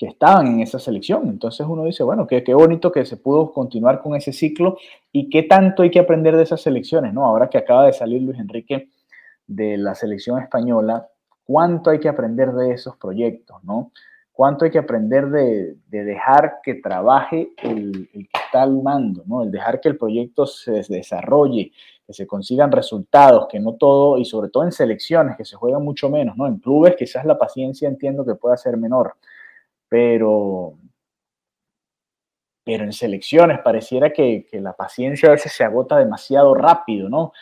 que 0.02 0.08
estaban 0.08 0.48
en 0.48 0.62
esa 0.62 0.80
selección. 0.80 1.30
Entonces 1.30 1.68
uno 1.70 1.84
dice, 1.84 2.02
bueno, 2.02 2.26
qué, 2.26 2.44
qué 2.44 2.56
bonito 2.56 2.92
que 2.92 3.06
se 3.06 3.18
pudo 3.18 3.54
continuar 3.54 4.02
con 4.02 4.16
ese 4.16 4.34
ciclo 4.34 4.80
y 5.12 5.30
qué 5.30 5.44
tanto 5.44 5.84
hay 5.84 5.92
que 5.92 6.00
aprender 6.00 6.36
de 6.36 6.42
esas 6.42 6.60
selecciones, 6.60 7.14
¿no? 7.14 7.24
Ahora 7.24 7.52
que 7.52 7.60
acaba 7.60 7.86
de 7.86 7.94
salir 7.94 8.20
Luis 8.20 8.40
Enrique 8.40 8.90
de 9.46 9.78
la 9.78 9.94
selección 9.94 10.42
española, 10.42 11.08
¿cuánto 11.44 11.92
hay 11.92 12.00
que 12.00 12.10
aprender 12.10 12.52
de 12.52 12.72
esos 12.72 12.98
proyectos, 12.98 13.64
¿no? 13.64 13.92
cuánto 14.32 14.66
hay 14.66 14.72
que 14.72 14.80
aprender 14.80 15.30
de, 15.30 15.76
dejar 15.88 16.62
que 16.64 16.74
trabaje 16.74 17.52
el, 17.62 18.10
que 18.12 18.40
está 18.44 18.64
al 18.64 18.82
mando, 18.82 19.22
¿no? 19.28 19.44
El 19.44 19.52
dejar 19.52 19.80
que 19.80 19.90
el 19.90 20.00
proyecto 20.00 20.48
se 20.48 20.82
desarrolle, 20.90 21.74
que 22.08 22.14
se 22.14 22.26
consigan 22.26 22.72
resultados, 22.72 23.46
que 23.48 23.60
no 23.60 23.76
todo, 23.76 24.18
y 24.18 24.26
sobre 24.26 24.50
todo 24.50 24.64
en 24.64 24.72
selecciones, 24.72 25.38
que 25.38 25.46
se 25.46 25.58
juegan 25.58 25.84
mucho 25.84 26.10
menos, 26.10 26.38
¿no? 26.38 26.48
En 26.48 26.58
clubes 26.58 26.96
quizás 26.98 27.24
la 27.24 27.38
paciencia 27.38 27.88
entiendo 27.88 28.26
que 28.26 28.34
pueda 28.34 28.58
ser 28.58 28.78
menor, 28.78 29.14
pero, 29.92 30.80
pero 32.64 32.86
en 32.86 32.94
selecciones 32.94 33.60
pareciera 33.60 34.14
que, 34.14 34.48
la 34.54 34.72
paciencia 34.72 35.28
a 35.28 35.34
veces 35.34 35.52
se 35.52 35.66
agota 35.66 35.98
demasiado 35.98 36.54
rápido, 36.54 37.10
¿no? 37.10 37.34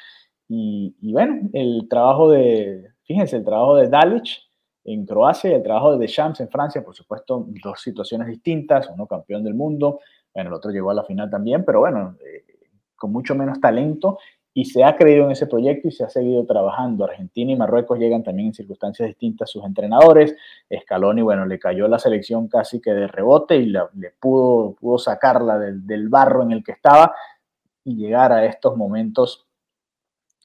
Y, 0.47 0.95
bueno, 1.13 1.47
el 1.53 1.85
trabajo 1.87 2.31
de, 2.31 2.87
fíjense, 3.03 3.35
el 3.35 3.45
trabajo 3.45 3.75
de 3.75 3.87
Dalic, 3.87 4.49
en 4.83 5.05
Croacia 5.05 5.51
y 5.51 5.53
el 5.53 5.61
trabajo 5.61 5.91
de 5.91 5.99
Deschamps 5.99 6.39
en 6.39 6.49
Francia, 6.49 6.83
por 6.83 6.95
supuesto, 6.95 7.45
dos 7.61 7.79
situaciones 7.81 8.27
distintas, 8.27 8.89
uno 8.89 9.05
campeón 9.05 9.43
del 9.43 9.53
mundo, 9.53 9.99
bueno, 10.33 10.49
el 10.49 10.55
otro 10.55 10.71
llegó 10.71 10.89
a 10.89 10.95
la 10.95 11.03
final 11.03 11.29
también, 11.29 11.63
pero 11.63 11.81
bueno, 11.81 12.17
eh, 12.25 12.45
con 12.95 13.11
mucho 13.11 13.35
menos 13.35 13.61
talento 13.61 14.17
y 14.59 14.65
se 14.65 14.83
ha 14.83 14.97
creído 14.97 15.23
en 15.23 15.31
ese 15.31 15.47
proyecto 15.47 15.87
y 15.87 15.91
se 15.91 16.03
ha 16.03 16.09
seguido 16.09 16.45
trabajando. 16.45 17.05
Argentina 17.05 17.53
y 17.53 17.55
Marruecos 17.55 17.97
llegan 17.97 18.23
también 18.23 18.49
en 18.49 18.53
circunstancias 18.53 19.07
distintas 19.07 19.49
sus 19.49 19.63
entrenadores. 19.63 20.35
Scaloni, 20.81 21.21
bueno, 21.21 21.45
le 21.45 21.57
cayó 21.57 21.87
la 21.87 21.97
selección 21.97 22.49
casi 22.49 22.81
que 22.81 22.91
de 22.91 23.07
rebote 23.07 23.55
y 23.55 23.67
le 23.67 23.79
pudo, 24.19 24.73
pudo 24.73 24.97
sacarla 24.97 25.57
del, 25.57 26.09
barro 26.09 26.43
en 26.43 26.51
el 26.51 26.61
que 26.61 26.73
estaba 26.73 27.15
y 27.85 27.95
llegar 27.95 28.33
a 28.33 28.43
estos 28.43 28.75
momentos 28.75 29.47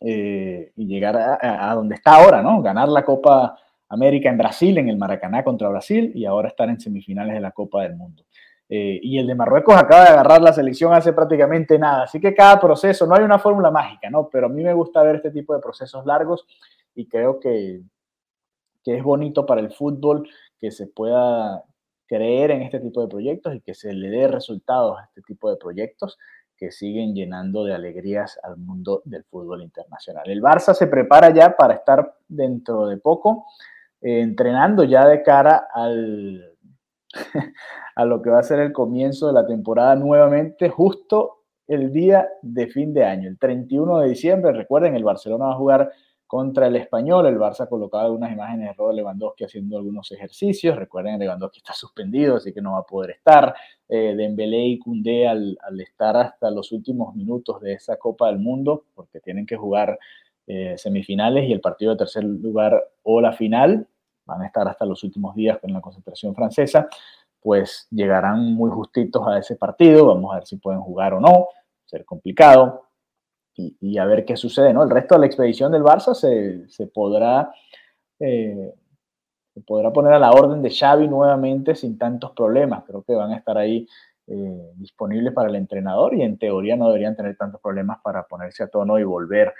eh, 0.00 0.70
y 0.76 0.86
llegar 0.86 1.16
a, 1.16 1.72
a, 1.72 1.74
donde 1.74 1.96
está 1.96 2.14
ahora, 2.14 2.40
¿no? 2.40 2.62
Ganar 2.62 2.88
la 2.90 3.04
Copa 3.04 3.58
América 3.88 4.28
en 4.28 4.38
Brasil, 4.38 4.78
en 4.78 4.90
el 4.90 4.96
Maracaná 4.96 5.42
contra 5.42 5.68
Brasil, 5.70 6.12
y 6.14 6.24
ahora 6.24 6.50
están 6.50 6.70
en 6.70 6.78
semifinales 6.78 7.34
de 7.34 7.40
la 7.40 7.50
Copa 7.50 7.82
del 7.82 7.96
Mundo. 7.96 8.22
Eh, 8.68 8.98
y 9.02 9.18
el 9.18 9.26
de 9.26 9.34
Marruecos 9.34 9.74
acaba 9.76 10.04
de 10.04 10.10
agarrar 10.10 10.40
la 10.40 10.52
selección 10.52 10.94
hace 10.94 11.12
prácticamente 11.12 11.78
nada. 11.78 12.04
Así 12.04 12.20
que 12.20 12.34
cada 12.34 12.60
proceso, 12.60 13.06
no 13.06 13.14
hay 13.14 13.22
una 13.22 13.38
fórmula 13.38 13.70
mágica, 13.70 14.10
¿no? 14.10 14.28
Pero 14.30 14.46
a 14.46 14.48
mí 14.48 14.62
me 14.62 14.72
gusta 14.72 15.02
ver 15.02 15.16
este 15.16 15.30
tipo 15.30 15.54
de 15.54 15.60
procesos 15.60 16.06
largos 16.06 16.46
y 16.94 17.06
creo 17.06 17.40
que, 17.40 17.82
que 18.82 18.96
es 18.96 19.02
bonito 19.02 19.44
para 19.44 19.60
el 19.60 19.72
fútbol 19.72 20.28
que 20.58 20.70
se 20.70 20.86
pueda 20.86 21.64
creer 22.06 22.50
en 22.52 22.62
este 22.62 22.80
tipo 22.80 23.02
de 23.02 23.08
proyectos 23.08 23.54
y 23.54 23.60
que 23.60 23.74
se 23.74 23.92
le 23.92 24.08
dé 24.08 24.28
resultados 24.28 24.98
a 24.98 25.04
este 25.04 25.22
tipo 25.22 25.50
de 25.50 25.56
proyectos 25.56 26.18
que 26.56 26.70
siguen 26.70 27.14
llenando 27.14 27.64
de 27.64 27.74
alegrías 27.74 28.38
al 28.42 28.56
mundo 28.56 29.02
del 29.04 29.24
fútbol 29.24 29.62
internacional. 29.62 30.28
El 30.30 30.40
Barça 30.40 30.72
se 30.72 30.86
prepara 30.86 31.30
ya 31.30 31.56
para 31.56 31.74
estar 31.74 32.16
dentro 32.28 32.86
de 32.86 32.96
poco 32.96 33.46
eh, 34.00 34.20
entrenando 34.20 34.84
ya 34.84 35.06
de 35.08 35.22
cara 35.22 35.66
al, 35.72 36.53
a 37.96 38.04
lo 38.04 38.22
que 38.22 38.30
va 38.30 38.40
a 38.40 38.42
ser 38.42 38.60
el 38.60 38.72
comienzo 38.72 39.26
de 39.26 39.32
la 39.32 39.46
temporada 39.46 39.96
nuevamente, 39.96 40.68
justo 40.68 41.44
el 41.66 41.92
día 41.92 42.28
de 42.42 42.66
fin 42.66 42.92
de 42.92 43.04
año, 43.04 43.28
el 43.28 43.38
31 43.38 44.00
de 44.00 44.08
diciembre. 44.08 44.52
Recuerden, 44.52 44.94
el 44.94 45.04
Barcelona 45.04 45.46
va 45.46 45.52
a 45.52 45.56
jugar 45.56 45.92
contra 46.26 46.66
el 46.66 46.76
Español. 46.76 47.26
El 47.26 47.38
Barça 47.38 47.60
ha 47.60 47.68
colocado 47.68 48.06
algunas 48.06 48.32
imágenes 48.32 48.68
de 48.68 48.74
Robert 48.74 48.96
Lewandowski 48.96 49.44
haciendo 49.44 49.76
algunos 49.76 50.10
ejercicios. 50.12 50.76
Recuerden, 50.76 51.18
Lewandowski 51.18 51.58
está 51.58 51.72
suspendido, 51.74 52.36
así 52.36 52.52
que 52.52 52.60
no 52.60 52.72
va 52.72 52.80
a 52.80 52.86
poder 52.86 53.12
estar. 53.12 53.54
Eh, 53.88 54.14
Dembélé 54.16 54.66
y 54.66 54.78
Koundé 54.78 55.28
al, 55.28 55.56
estar 55.78 56.16
hasta 56.16 56.50
los 56.50 56.72
últimos 56.72 57.14
minutos 57.14 57.60
de 57.60 57.74
esa 57.74 57.96
Copa 57.96 58.28
del 58.28 58.38
Mundo, 58.38 58.84
porque 58.94 59.20
tienen 59.20 59.46
que 59.46 59.56
jugar 59.56 59.98
eh, 60.46 60.74
semifinales 60.76 61.48
y 61.48 61.52
el 61.52 61.60
partido 61.60 61.92
de 61.92 61.98
tercer 61.98 62.24
lugar 62.24 62.82
o 63.02 63.20
la 63.20 63.32
final, 63.32 63.86
van 64.26 64.42
a 64.42 64.46
estar 64.46 64.66
hasta 64.68 64.84
los 64.84 65.02
últimos 65.04 65.34
días 65.34 65.58
con 65.58 65.72
la 65.72 65.80
concentración 65.80 66.34
francesa, 66.34 66.88
pues 67.40 67.86
llegarán 67.90 68.54
muy 68.54 68.70
justitos 68.70 69.26
a 69.28 69.38
ese 69.38 69.56
partido, 69.56 70.06
vamos 70.06 70.32
a 70.32 70.36
ver 70.36 70.46
si 70.46 70.56
pueden 70.56 70.80
jugar 70.80 71.14
o 71.14 71.20
no, 71.20 71.48
ser 71.84 72.04
complicado 72.04 72.88
y, 73.56 73.98
a 73.98 74.04
ver 74.04 74.24
qué 74.24 74.36
sucede, 74.36 74.72
¿no? 74.72 74.82
El 74.82 74.90
resto 74.90 75.14
de 75.14 75.20
la 75.20 75.26
expedición 75.26 75.70
del 75.70 75.82
Barça 75.82 76.14
se, 76.14 76.86
podrá... 76.88 77.52
Eh, 78.18 78.74
se 79.52 79.60
podrá 79.60 79.92
poner 79.92 80.12
a 80.12 80.18
la 80.18 80.32
orden 80.32 80.62
de 80.62 80.70
Xavi 80.70 81.06
nuevamente 81.06 81.76
sin 81.76 81.96
tantos 81.96 82.32
problemas. 82.32 82.82
Creo 82.84 83.04
que 83.04 83.14
van 83.14 83.30
a 83.30 83.36
estar 83.36 83.56
ahí 83.56 83.86
eh, 84.26 84.72
disponibles 84.74 85.32
para 85.32 85.48
el 85.48 85.54
entrenador 85.54 86.14
y 86.14 86.22
en 86.22 86.38
teoría 86.38 86.76
no 86.76 86.88
deberían 86.88 87.14
tener 87.14 87.36
tantos 87.36 87.60
problemas 87.60 87.98
para 88.02 88.26
ponerse 88.26 88.64
a 88.64 88.68
tono 88.68 88.98
y 88.98 89.04
volver 89.04 89.54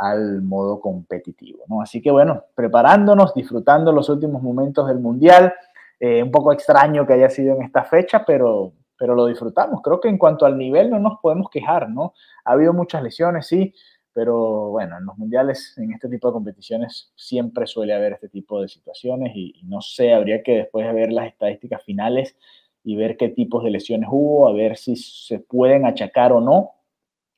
al 0.00 0.42
modo 0.42 0.80
competitivo. 0.80 1.64
¿no? 1.68 1.82
Así 1.82 2.00
que 2.00 2.10
bueno, 2.10 2.44
preparándonos, 2.54 3.34
disfrutando 3.34 3.92
los 3.92 4.08
últimos 4.08 4.42
momentos 4.42 4.88
del 4.88 4.98
Mundial. 4.98 5.52
Eh, 5.98 6.22
un 6.22 6.30
poco 6.30 6.52
extraño 6.52 7.06
que 7.06 7.12
haya 7.12 7.28
sido 7.28 7.54
en 7.54 7.62
esta 7.62 7.84
fecha, 7.84 8.24
pero, 8.24 8.72
pero 8.98 9.14
lo 9.14 9.26
disfrutamos. 9.26 9.82
Creo 9.82 10.00
que 10.00 10.08
en 10.08 10.16
cuanto 10.16 10.46
al 10.46 10.56
nivel 10.56 10.88
no 10.90 10.98
nos 10.98 11.20
podemos 11.20 11.50
quejar, 11.50 11.90
¿no? 11.90 12.14
Ha 12.44 12.52
habido 12.52 12.72
muchas 12.72 13.02
lesiones, 13.02 13.46
sí, 13.46 13.74
pero 14.14 14.70
bueno, 14.70 14.96
en 14.96 15.04
los 15.04 15.18
mundiales, 15.18 15.76
en 15.76 15.92
este 15.92 16.08
tipo 16.08 16.28
de 16.28 16.32
competiciones, 16.32 17.12
siempre 17.14 17.66
suele 17.66 17.92
haber 17.92 18.14
este 18.14 18.30
tipo 18.30 18.62
de 18.62 18.68
situaciones 18.68 19.32
y, 19.36 19.60
no 19.64 19.82
sé, 19.82 20.14
habría 20.14 20.42
que 20.42 20.56
después 20.56 20.86
de 20.86 20.94
ver 20.94 21.12
las 21.12 21.26
estadísticas 21.26 21.84
finales, 21.84 22.34
y 22.82 22.96
ver 22.96 23.16
qué 23.16 23.28
tipos 23.28 23.62
de 23.62 23.70
lesiones 23.70 24.08
hubo, 24.10 24.48
a 24.48 24.52
ver 24.52 24.76
si 24.76 24.96
se 24.96 25.38
pueden 25.38 25.84
achacar 25.84 26.32
o 26.32 26.40
no 26.40 26.72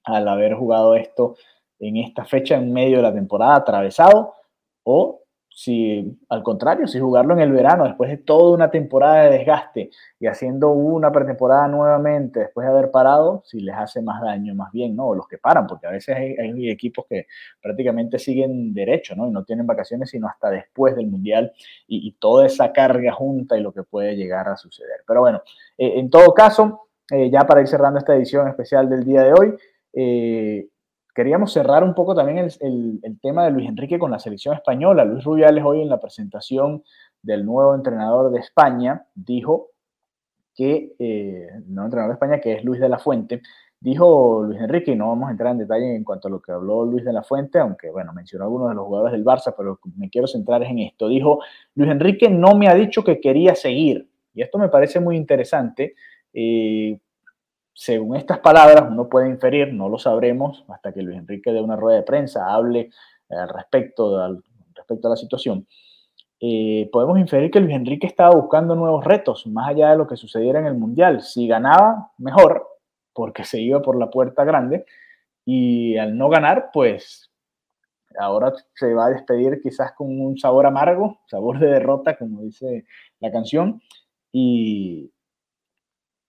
al 0.05 0.29
haber 0.29 0.55
jugado 0.55 0.97
esto 0.97 1.37
en 1.83 1.97
esta 1.97 2.25
fecha 2.25 2.57
en 2.57 2.73
medio 2.73 2.99
de 2.99 3.03
la 3.03 3.13
temporada 3.13 3.57
atravesado 3.57 4.35
o 4.85 5.23
si 5.55 6.19
al 6.29 6.43
contrario, 6.43 6.87
si 6.87 6.99
jugarlo 6.99 7.35
en 7.35 7.41
el 7.41 7.53
verano 7.53 7.85
después 7.85 8.11
de 8.11 8.17
toda 8.17 8.55
una 8.55 8.71
temporada 8.71 9.25
de 9.25 9.39
desgaste 9.39 9.91
y 10.19 10.27
haciendo 10.27 10.71
una 10.71 11.13
pretemporada 11.13 11.69
nuevamente 11.69 12.41
después 12.41 12.67
de 12.67 12.73
haber 12.73 12.91
parado, 12.91 13.43
si 13.45 13.61
les 13.61 13.75
hace 13.75 14.01
más 14.01 14.23
daño 14.23 14.55
más 14.55 14.73
bien, 14.73 14.97
¿no? 14.97 15.09
O 15.09 15.15
los 15.15 15.29
que 15.29 15.39
paran, 15.39 15.67
porque 15.67 15.87
a 15.87 15.91
veces 15.91 16.17
hay, 16.17 16.71
equipos 16.71 17.05
que 17.09 17.27
prácticamente 17.61 18.19
siguen 18.19 18.73
derecho, 18.73 19.15
¿no? 19.15 19.27
Y 19.27 19.31
no 19.31 19.45
tienen 19.45 19.67
vacaciones 19.67 20.11
sino 20.11 20.27
hasta 20.27 20.51
después 20.51 20.97
del 20.97 21.09
Mundial 21.09 21.53
y, 21.87 22.13
toda 22.19 22.47
esa 22.47 22.73
carga 22.73 23.13
junta 23.13 23.59
y 23.59 23.63
lo 23.63 23.73
que 23.73 23.83
puede 23.83 24.17
llegar 24.17 24.49
a 24.49 24.57
suceder. 24.57 25.03
Pero 25.07 25.21
bueno, 25.21 25.43
eh, 25.77 25.99
en 25.99 26.09
todo 26.09 26.33
caso, 26.33 26.89
eh, 27.11 27.31
ya 27.31 27.41
para 27.41 27.61
ir 27.61 27.69
cerrando 27.69 27.99
esta 27.99 28.15
edición 28.15 28.49
especial 28.49 28.89
del 28.89 29.05
día 29.05 29.23
de 29.23 29.33
hoy, 29.33 29.55
eh, 29.93 30.69
queríamos 31.15 31.53
cerrar 31.53 31.85
un 31.85 31.95
poco 31.95 32.15
también 32.15 32.39
el, 32.39 33.19
tema 33.21 33.45
de 33.45 33.51
Luis 33.51 33.69
Enrique 33.69 33.99
con 33.99 34.11
la 34.11 34.19
selección 34.19 34.55
española. 34.55 35.05
Luis 35.05 35.25
Rubiales 35.25 35.65
hoy 35.65 35.83
en 35.83 35.89
la 35.89 36.01
presentación 36.01 36.83
del 37.23 37.45
nuevo 37.45 37.75
entrenador 37.75 38.33
de 38.33 38.41
España 38.41 39.07
dijo 39.15 39.69
que, 40.55 40.95
eh, 40.99 41.49
nuevo 41.67 41.87
entrenador 41.87 42.11
de 42.11 42.15
España, 42.15 42.41
que 42.41 42.55
es 42.55 42.65
Luis 42.65 42.81
de 42.81 42.89
la 42.89 42.99
Fuente, 42.99 43.43
dijo 43.81 44.45
Luis 44.45 44.61
Enrique, 44.61 44.93
y 44.93 44.97
no 44.97 45.09
vamos 45.09 45.29
a 45.29 45.33
entrar 45.33 45.53
en 45.53 45.59
detalle 45.59 45.95
en 45.95 46.05
cuanto 46.05 46.29
a 46.29 46.31
lo 46.31 46.41
que 46.41 46.53
habló 46.53 46.85
Luis 46.85 47.05
de 47.05 47.13
la 47.13 47.23
Fuente, 47.23 47.59
aunque 47.59 47.91
bueno, 47.91 48.13
mencionó 48.13 48.45
algunos 48.45 48.69
de 48.69 48.75
los 48.75 48.85
jugadores 48.87 49.13
del 49.13 49.25
Barça, 49.25 49.55
pero 49.57 49.81
me 49.97 50.09
quiero 50.09 50.27
centrar 50.27 50.63
en 50.63 50.79
esto. 50.79 51.09
Dijo, 51.09 51.41
Luis 51.75 51.91
Enrique 51.91 52.29
no 52.29 52.55
me 52.55 52.69
ha 52.69 52.75
dicho 52.75 53.03
que 53.03 53.21
quería 53.21 53.55
seguir. 53.55 54.09
Y 54.35 54.43
esto 54.43 54.59
me 54.59 54.69
parece 54.69 55.01
muy 55.01 55.17
interesante, 55.17 55.95
eh, 56.33 56.99
según 57.75 58.17
estas 58.17 58.41
palabras, 58.41 58.85
uno 58.91 59.09
puede 59.09 59.29
inferir, 59.29 59.73
no 59.73 59.89
lo 59.89 59.99
sabremos 59.99 60.65
hasta 60.69 60.93
que 60.93 61.03
Luis 61.03 61.19
Enrique 61.19 61.53
dé 61.53 61.61
una 61.61 61.77
rueda 61.77 61.99
de 61.99 62.05
prensa, 62.05 62.53
hable 62.53 62.91
eh, 63.29 63.37
al 63.37 63.49
respecto, 63.49 64.21
al, 64.21 64.43
respecto 64.75 65.09
a 65.09 65.11
la 65.11 65.17
situación. 65.17 65.67
Eh, 66.41 66.89
podemos 66.93 67.19
inferir 67.19 67.51
que 67.51 67.61
Luis 67.61 67.75
Enrique 67.75 68.07
estaba 68.07 68.35
buscando 68.35 68.75
nuevos 68.75 69.05
retos, 69.05 69.47
más 69.47 69.69
allá 69.69 69.91
de 69.91 69.97
lo 69.97 70.07
que 70.07 70.17
sucediera 70.17 70.59
en 70.59 70.67
el 70.67 70.75
Mundial. 70.75 71.23
Si 71.23 71.47
ganaba, 71.47 72.11
mejor, 72.19 72.67
porque 73.13 73.45
se 73.45 73.61
iba 73.61 73.81
por 73.81 73.97
la 73.97 74.11
puerta 74.11 74.45
grande, 74.45 74.85
y 75.45 75.97
al 75.97 76.17
no 76.17 76.29
ganar, 76.29 76.71
pues 76.73 77.31
ahora 78.19 78.53
se 78.75 78.93
va 78.93 79.07
a 79.07 79.11
despedir 79.11 79.61
quizás 79.63 79.93
con 79.93 80.21
un 80.21 80.37
sabor 80.37 80.67
amargo, 80.67 81.21
sabor 81.27 81.59
de 81.59 81.69
derrota, 81.69 82.17
como 82.17 82.43
dice 82.43 82.85
la 83.21 83.31
canción, 83.31 83.81
y, 84.33 85.12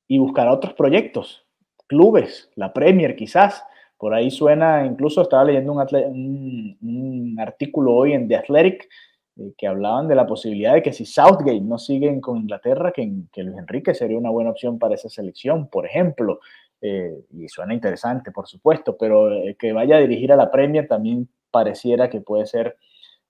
y 0.07 0.17
buscar 0.17 0.47
otros 0.47 0.73
proyectos, 0.73 1.45
clubes, 1.87 2.49
la 2.55 2.73
Premier 2.73 3.15
quizás. 3.15 3.63
Por 3.97 4.13
ahí 4.13 4.31
suena, 4.31 4.85
incluso 4.85 5.21
estaba 5.21 5.45
leyendo 5.45 5.71
un, 5.71 7.35
artículo 7.39 7.93
hoy 7.93 8.13
en 8.13 8.27
The 8.27 8.35
Athletic 8.35 8.89
eh, 9.37 9.53
que 9.57 9.67
hablaban 9.67 10.07
de 10.07 10.15
la 10.15 10.27
posibilidad 10.27 10.73
de 10.73 10.83
que 10.83 10.93
si 10.93 11.05
Southgate 11.05 11.61
no 11.61 11.77
sigue 11.77 12.19
con 12.19 12.37
Inglaterra, 12.37 12.91
que, 12.91 13.09
que 13.31 13.43
Luis 13.43 13.57
Enrique 13.57 13.93
sería 13.93 14.17
una 14.17 14.29
buena 14.29 14.51
opción 14.51 14.77
para 14.77 14.95
esa 14.95 15.09
selección, 15.09 15.67
por 15.67 15.85
ejemplo. 15.85 16.39
Eh, 16.81 17.13
y 17.31 17.47
suena 17.47 17.73
interesante, 17.73 18.31
por 18.31 18.45
supuesto, 18.45 18.97
pero 18.97 19.31
eh, 19.31 19.55
que 19.57 19.71
vaya 19.71 19.95
a 19.95 20.01
dirigir 20.01 20.33
a 20.33 20.35
la 20.35 20.51
Premier 20.51 20.85
también 20.85 21.29
pareciera 21.49 22.09
que 22.09 22.19
puede 22.19 22.45
ser 22.45 22.77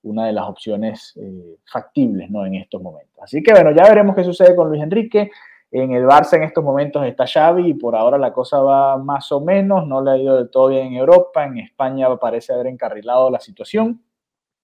una 0.02 0.26
de 0.26 0.32
las 0.32 0.46
opciones 0.46 1.18
factibles 1.64 2.30
¿no? 2.30 2.44
en 2.44 2.56
estos 2.56 2.82
momentos. 2.82 3.14
Así 3.22 3.42
que 3.42 3.52
bueno, 3.52 3.70
ya 3.70 3.88
veremos 3.88 4.14
qué 4.14 4.22
sucede 4.22 4.54
con 4.54 4.68
Luis 4.68 4.82
Enrique. 4.82 5.30
En 5.76 5.90
el 5.90 6.04
Barça 6.04 6.36
en 6.36 6.44
estos 6.44 6.62
momentos 6.62 7.04
está 7.04 7.26
Xavi 7.26 7.70
y 7.70 7.74
por 7.74 7.96
ahora 7.96 8.16
la 8.16 8.32
cosa 8.32 8.60
va 8.60 8.96
más 8.96 9.32
o 9.32 9.40
menos, 9.40 9.84
no 9.88 10.00
le 10.00 10.12
ha 10.12 10.16
ido 10.16 10.36
del 10.36 10.48
todo 10.48 10.68
bien 10.68 10.86
en 10.86 10.92
Europa, 10.92 11.44
en 11.44 11.58
España 11.58 12.16
parece 12.16 12.52
haber 12.52 12.68
encarrilado 12.68 13.28
la 13.28 13.40
situación. 13.40 14.00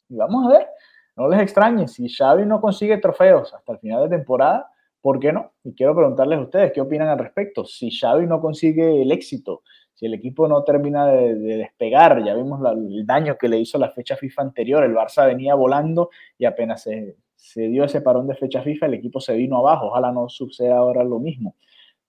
Y 0.09 0.15
vamos 0.15 0.47
a 0.47 0.57
ver, 0.57 0.69
no 1.17 1.29
les 1.29 1.41
extrañe, 1.41 1.89
si 1.89 2.09
Xavi 2.09 2.47
no 2.47 2.61
consigue 2.61 2.99
trofeos 2.99 3.53
hasta 3.53 3.73
el 3.73 3.81
final 3.81 4.09
de 4.09 4.19
temporada, 4.19 4.71
¿por 5.01 5.19
qué 5.19 5.33
no? 5.33 5.51
Y 5.65 5.75
quiero 5.75 5.97
preguntarles 5.97 6.39
a 6.39 6.43
ustedes 6.43 6.73
qué 6.73 6.81
opinan 6.81 7.09
al 7.09 7.19
respecto. 7.19 7.65
Si 7.65 7.91
Xavi 7.91 8.29
no 8.29 8.41
consigue 8.41 9.03
el 9.03 9.11
éxito, 9.11 9.63
si 9.95 10.07
el 10.07 10.15
equipo 10.15 10.47
no 10.47 10.63
termina 10.63 11.09
de, 11.09 11.35
despegar, 11.35 12.23
ya 12.23 12.35
vimos 12.35 12.61
el 12.73 13.05
daño 13.05 13.37
que 13.37 13.49
le 13.49 13.59
hizo 13.59 13.79
la 13.79 13.91
fecha 13.91 14.15
FIFA 14.15 14.43
anterior, 14.43 14.85
el 14.85 14.95
Barça 14.95 15.27
venía 15.27 15.57
volando 15.57 16.11
y 16.39 16.45
apenas 16.45 16.85
se, 16.85 17.17
se 17.41 17.63
dio 17.63 17.85
ese 17.85 18.03
parón 18.03 18.27
de 18.29 18.37
fecha 18.37 18.63
FIFA, 18.63 18.87
el 18.87 18.95
equipo 18.95 19.19
se 19.19 19.35
vino 19.35 19.57
abajo. 19.57 19.87
Ojalá 19.87 20.13
no 20.13 20.29
suceda 20.29 20.77
ahora 20.77 21.03
lo 21.03 21.19
mismo. 21.19 21.57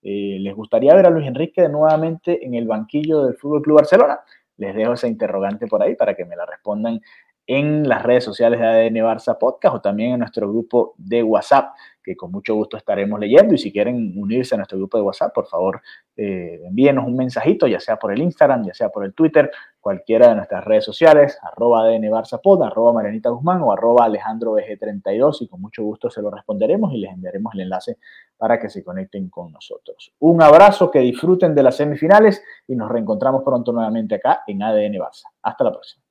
Eh, 0.02 0.36
¿Les 0.40 0.54
gustaría 0.54 0.94
ver 0.94 1.06
a 1.06 1.10
Luis 1.10 1.26
Enrique 1.26 1.68
nuevamente 1.68 2.44
en 2.44 2.54
el 2.54 2.66
banquillo 2.66 3.24
del 3.24 3.34
Fútbol 3.34 3.62
Club 3.62 3.76
Barcelona? 3.78 4.20
Les 4.58 4.74
dejo 4.74 4.92
esa 4.92 5.08
interrogante 5.08 5.66
por 5.66 5.82
ahí 5.82 5.96
para 5.96 6.14
que 6.14 6.26
me 6.26 6.36
la 6.36 6.44
respondan 6.44 7.00
en 7.46 7.88
las 7.88 8.02
redes 8.02 8.24
sociales 8.24 8.60
de 8.60 8.66
ADN 8.66 8.96
Barça 8.96 9.36
Podcast 9.38 9.76
o 9.76 9.80
también 9.80 10.12
en 10.12 10.20
nuestro 10.20 10.48
grupo 10.48 10.94
de 10.98 11.22
WhatsApp 11.22 11.74
que 12.02 12.16
con 12.16 12.30
mucho 12.30 12.54
gusto 12.54 12.76
estaremos 12.76 13.18
leyendo. 13.18 13.54
Y 13.54 13.58
si 13.58 13.72
quieren 13.72 14.12
unirse 14.16 14.54
a 14.54 14.58
nuestro 14.58 14.78
grupo 14.78 14.98
de 14.98 15.04
WhatsApp, 15.04 15.32
por 15.34 15.46
favor, 15.46 15.80
eh, 16.16 16.60
envíenos 16.64 17.06
un 17.06 17.16
mensajito, 17.16 17.66
ya 17.66 17.80
sea 17.80 17.96
por 17.96 18.12
el 18.12 18.20
Instagram, 18.20 18.66
ya 18.66 18.74
sea 18.74 18.90
por 18.90 19.04
el 19.04 19.14
Twitter, 19.14 19.50
cualquiera 19.82 20.28
de 20.28 20.36
nuestras 20.36 20.64
redes 20.64 20.84
sociales, 20.84 21.38
arroba 21.42 21.82
ADN 21.82 22.08
Pod, 22.42 22.62
arroba 22.62 22.92
Marianita 22.92 23.28
Guzmán 23.28 23.60
o 23.62 23.72
arroba 23.72 24.04
Alejandro 24.04 24.54
BG32 24.54 25.42
y 25.42 25.48
con 25.48 25.60
mucho 25.60 25.82
gusto 25.82 26.08
se 26.08 26.22
lo 26.22 26.30
responderemos 26.30 26.94
y 26.94 26.98
les 26.98 27.12
enviaremos 27.12 27.52
el 27.54 27.62
enlace 27.62 27.98
para 28.38 28.58
que 28.58 28.70
se 28.70 28.84
conecten 28.84 29.28
con 29.28 29.52
nosotros. 29.52 30.14
Un 30.20 30.40
abrazo, 30.40 30.90
que 30.90 31.00
disfruten 31.00 31.54
de 31.54 31.64
las 31.64 31.76
semifinales 31.76 32.42
y 32.68 32.76
nos 32.76 32.90
reencontramos 32.90 33.42
pronto 33.42 33.72
nuevamente 33.72 34.14
acá 34.14 34.44
en 34.46 34.62
ADN 34.62 34.94
Barça. 34.94 35.24
Hasta 35.42 35.64
la 35.64 35.72
próxima. 35.72 36.01